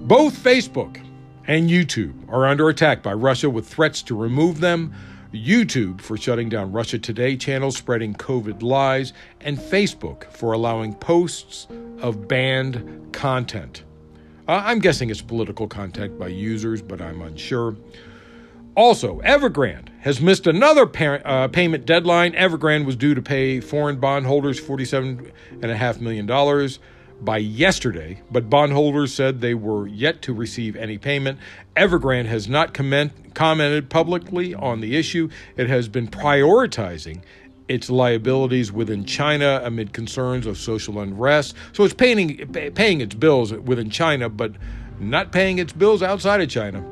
Both 0.02 0.42
Facebook 0.42 1.06
and 1.50 1.68
YouTube 1.68 2.14
are 2.30 2.46
under 2.46 2.70
attack 2.70 3.02
by 3.02 3.12
Russia 3.12 3.50
with 3.50 3.68
threats 3.68 4.04
to 4.04 4.16
remove 4.16 4.60
them. 4.60 4.94
YouTube 5.34 6.00
for 6.00 6.16
shutting 6.16 6.48
down 6.48 6.72
Russia 6.72 7.00
Today 7.00 7.36
channels 7.36 7.76
spreading 7.76 8.14
COVID 8.14 8.62
lies, 8.62 9.14
and 9.42 9.58
Facebook 9.58 10.32
for 10.32 10.54
allowing 10.54 10.94
posts 10.94 11.66
of 12.02 12.28
banned 12.28 13.12
content. 13.14 13.84
Uh, 14.48 14.62
I'm 14.64 14.78
guessing 14.78 15.10
it's 15.10 15.24
political 15.24 15.68
content 15.68 16.20
by 16.20 16.28
users, 16.28 16.84
but 16.84 17.02
I'm 17.02 17.20
unsure. 17.24 17.76
Also, 18.76 19.20
Evergrande 19.22 19.90
has 20.02 20.22
missed 20.22 20.46
another 20.46 20.88
uh, 21.26 21.48
payment 21.48 21.88
deadline. 21.88 22.34
Evergrande 22.34 22.86
was 22.86 22.96
due 22.96 23.16
to 23.16 23.24
pay 23.24 23.60
foreign 23.60 24.00
bondholders 24.00 24.62
$47.5 24.62 26.00
million 26.00 26.28
by 27.22 27.38
yesterday, 27.38 28.22
but 28.32 28.50
bondholders 28.50 29.14
said 29.14 29.42
they 29.42 29.54
were 29.54 29.88
yet 29.88 30.22
to 30.24 30.34
receive 30.34 30.76
any 30.76 30.98
payment. 30.98 31.40
Evergrande 31.76 32.28
has 32.28 32.48
not 32.48 32.74
comment, 32.74 33.34
commented 33.34 33.90
publicly 33.90 34.54
on 34.56 34.82
the 34.82 34.96
issue. 34.96 35.30
It 35.58 35.70
has 35.70 35.88
been 35.88 36.08
prioritizing 36.08 37.22
its 37.68 37.90
liabilities 37.90 38.72
within 38.72 39.06
China 39.06 39.62
amid 39.64 39.94
concerns 39.94 40.46
of 40.46 40.58
social 40.58 41.00
unrest. 41.00 41.56
So 41.74 41.84
it's 41.84 41.94
paying, 41.94 42.48
paying 42.74 43.02
its 43.02 43.16
bills 43.16 43.54
within 43.54 43.90
China, 43.90 44.30
but 44.30 44.54
not 45.00 45.32
paying 45.32 45.60
its 45.60 45.72
bills 45.72 46.02
outside 46.02 46.42
of 46.42 46.50
China. 46.50 46.84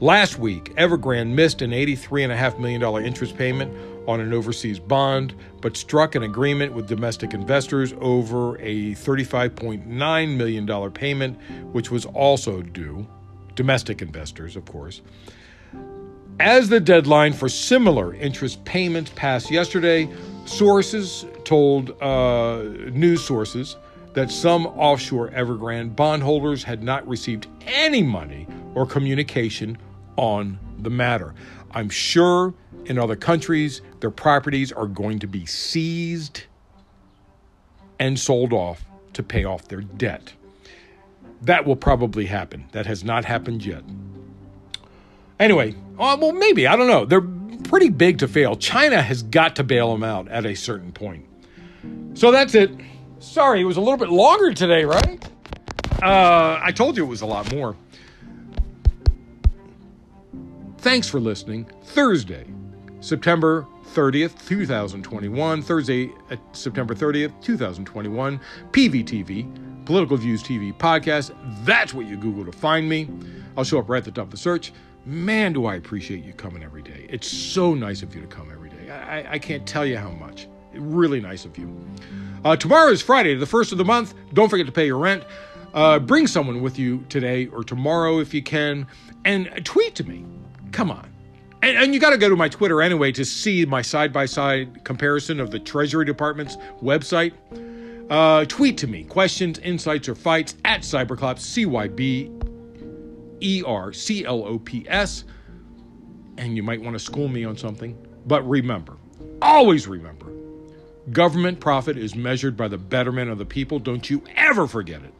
Last 0.00 0.38
week, 0.38 0.74
Evergrande 0.76 1.34
missed 1.34 1.60
an 1.62 1.72
$83.5 1.72 2.58
million 2.58 3.04
interest 3.04 3.36
payment 3.36 3.99
on 4.10 4.20
an 4.20 4.32
overseas 4.32 4.80
bond, 4.80 5.34
but 5.60 5.76
struck 5.76 6.16
an 6.16 6.24
agreement 6.24 6.72
with 6.72 6.88
domestic 6.88 7.32
investors 7.32 7.94
over 8.00 8.58
a 8.58 8.92
$35.9 8.96 10.36
million 10.36 10.90
payment, 10.90 11.40
which 11.72 11.92
was 11.92 12.06
also 12.06 12.60
due. 12.60 13.06
Domestic 13.54 14.02
investors, 14.02 14.56
of 14.56 14.64
course. 14.64 15.00
As 16.40 16.68
the 16.68 16.80
deadline 16.80 17.32
for 17.32 17.48
similar 17.48 18.14
interest 18.14 18.64
payments 18.64 19.12
passed 19.14 19.48
yesterday, 19.48 20.08
sources 20.44 21.24
told 21.44 21.90
uh, 22.02 22.62
news 22.90 23.22
sources 23.22 23.76
that 24.14 24.30
some 24.30 24.66
offshore 24.66 25.30
Evergrande 25.30 25.94
bondholders 25.94 26.64
had 26.64 26.82
not 26.82 27.06
received 27.06 27.46
any 27.64 28.02
money 28.02 28.48
or 28.74 28.86
communication 28.86 29.78
on 30.16 30.58
the 30.78 30.90
matter. 30.90 31.32
I'm 31.72 31.88
sure 31.88 32.54
in 32.86 32.98
other 32.98 33.16
countries 33.16 33.82
their 34.00 34.10
properties 34.10 34.72
are 34.72 34.86
going 34.86 35.18
to 35.20 35.26
be 35.26 35.46
seized 35.46 36.44
and 37.98 38.18
sold 38.18 38.52
off 38.52 38.84
to 39.12 39.22
pay 39.22 39.44
off 39.44 39.68
their 39.68 39.82
debt. 39.82 40.32
That 41.42 41.66
will 41.66 41.76
probably 41.76 42.26
happen. 42.26 42.66
That 42.72 42.86
has 42.86 43.04
not 43.04 43.24
happened 43.24 43.64
yet. 43.64 43.82
Anyway, 45.38 45.74
uh, 45.98 46.16
well, 46.20 46.32
maybe. 46.32 46.66
I 46.66 46.76
don't 46.76 46.86
know. 46.86 47.04
They're 47.04 47.22
pretty 47.64 47.88
big 47.88 48.18
to 48.18 48.28
fail. 48.28 48.56
China 48.56 49.00
has 49.00 49.22
got 49.22 49.56
to 49.56 49.64
bail 49.64 49.92
them 49.92 50.02
out 50.02 50.28
at 50.28 50.44
a 50.44 50.54
certain 50.54 50.92
point. 50.92 51.26
So 52.14 52.30
that's 52.30 52.54
it. 52.54 52.70
Sorry, 53.20 53.60
it 53.60 53.64
was 53.64 53.76
a 53.76 53.80
little 53.80 53.96
bit 53.96 54.10
longer 54.10 54.52
today, 54.52 54.84
right? 54.84 55.24
Uh, 56.02 56.58
I 56.62 56.72
told 56.72 56.96
you 56.96 57.04
it 57.04 57.08
was 57.08 57.20
a 57.20 57.26
lot 57.26 57.52
more. 57.54 57.76
Thanks 60.78 61.08
for 61.08 61.20
listening. 61.20 61.70
Thursday, 61.84 62.46
September 63.00 63.66
30th, 63.94 64.46
2021. 64.46 65.62
Thursday, 65.62 66.12
uh, 66.30 66.36
September 66.52 66.94
30th, 66.94 67.32
2021. 67.42 68.40
PVTV, 68.70 69.84
Political 69.86 70.16
Views 70.18 70.42
TV 70.42 70.76
podcast. 70.76 71.34
That's 71.64 71.92
what 71.92 72.06
you 72.06 72.16
Google 72.16 72.44
to 72.44 72.52
find 72.52 72.88
me. 72.88 73.08
I'll 73.56 73.64
show 73.64 73.78
up 73.78 73.88
right 73.88 73.98
at 73.98 74.04
the 74.04 74.12
top 74.12 74.24
of 74.26 74.30
the 74.30 74.36
search. 74.36 74.72
Man, 75.06 75.52
do 75.52 75.66
I 75.66 75.76
appreciate 75.76 76.24
you 76.24 76.32
coming 76.34 76.62
every 76.62 76.82
day. 76.82 77.06
It's 77.08 77.26
so 77.26 77.74
nice 77.74 78.02
of 78.02 78.14
you 78.14 78.20
to 78.20 78.26
come 78.26 78.50
every 78.52 78.68
day. 78.68 78.90
I, 78.90 79.32
I 79.34 79.38
can't 79.38 79.66
tell 79.66 79.86
you 79.86 79.96
how 79.96 80.10
much. 80.10 80.46
Really 80.74 81.20
nice 81.20 81.44
of 81.44 81.56
you. 81.58 81.74
Uh, 82.44 82.54
tomorrow 82.56 82.90
is 82.90 83.02
Friday, 83.02 83.34
the 83.34 83.46
first 83.46 83.72
of 83.72 83.78
the 83.78 83.84
month. 83.84 84.14
Don't 84.34 84.48
forget 84.48 84.66
to 84.66 84.72
pay 84.72 84.86
your 84.86 84.98
rent. 84.98 85.24
Uh, 85.72 85.98
bring 85.98 86.26
someone 86.26 86.60
with 86.60 86.78
you 86.78 87.04
today 87.08 87.46
or 87.46 87.64
tomorrow 87.64 88.18
if 88.18 88.34
you 88.34 88.42
can, 88.42 88.86
and 89.24 89.64
tweet 89.64 89.94
to 89.94 90.04
me. 90.04 90.24
Come 90.72 90.90
on. 90.90 91.08
And, 91.62 91.76
and 91.76 91.94
you 91.94 92.00
got 92.00 92.10
to 92.10 92.18
go 92.18 92.28
to 92.28 92.36
my 92.36 92.48
Twitter 92.48 92.80
anyway 92.80 93.12
to 93.12 93.24
see 93.24 93.64
my 93.66 93.82
side 93.82 94.12
by 94.12 94.26
side 94.26 94.82
comparison 94.84 95.40
of 95.40 95.50
the 95.50 95.58
Treasury 95.58 96.04
Department's 96.04 96.56
website. 96.82 97.34
Uh, 98.10 98.44
tweet 98.46 98.78
to 98.78 98.86
me 98.86 99.04
questions, 99.04 99.58
insights, 99.58 100.08
or 100.08 100.14
fights 100.14 100.56
at 100.64 100.80
Cyberclops, 100.80 101.40
C 101.40 101.66
Y 101.66 101.86
B 101.88 102.30
E 103.40 103.62
R 103.66 103.92
C 103.92 104.24
L 104.24 104.44
O 104.44 104.58
P 104.58 104.86
S. 104.88 105.24
And 106.38 106.56
you 106.56 106.62
might 106.62 106.80
want 106.80 106.94
to 106.94 106.98
school 106.98 107.28
me 107.28 107.44
on 107.44 107.56
something. 107.56 107.96
But 108.26 108.48
remember, 108.48 108.96
always 109.42 109.86
remember, 109.86 110.32
government 111.12 111.60
profit 111.60 111.98
is 111.98 112.14
measured 112.14 112.56
by 112.56 112.68
the 112.68 112.78
betterment 112.78 113.30
of 113.30 113.38
the 113.38 113.44
people. 113.44 113.78
Don't 113.78 114.08
you 114.08 114.22
ever 114.34 114.66
forget 114.66 115.02
it. 115.02 115.14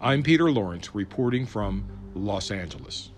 I'm 0.00 0.22
Peter 0.22 0.50
Lawrence 0.50 0.94
reporting 0.94 1.46
from 1.46 1.86
Los 2.14 2.50
Angeles. 2.50 3.10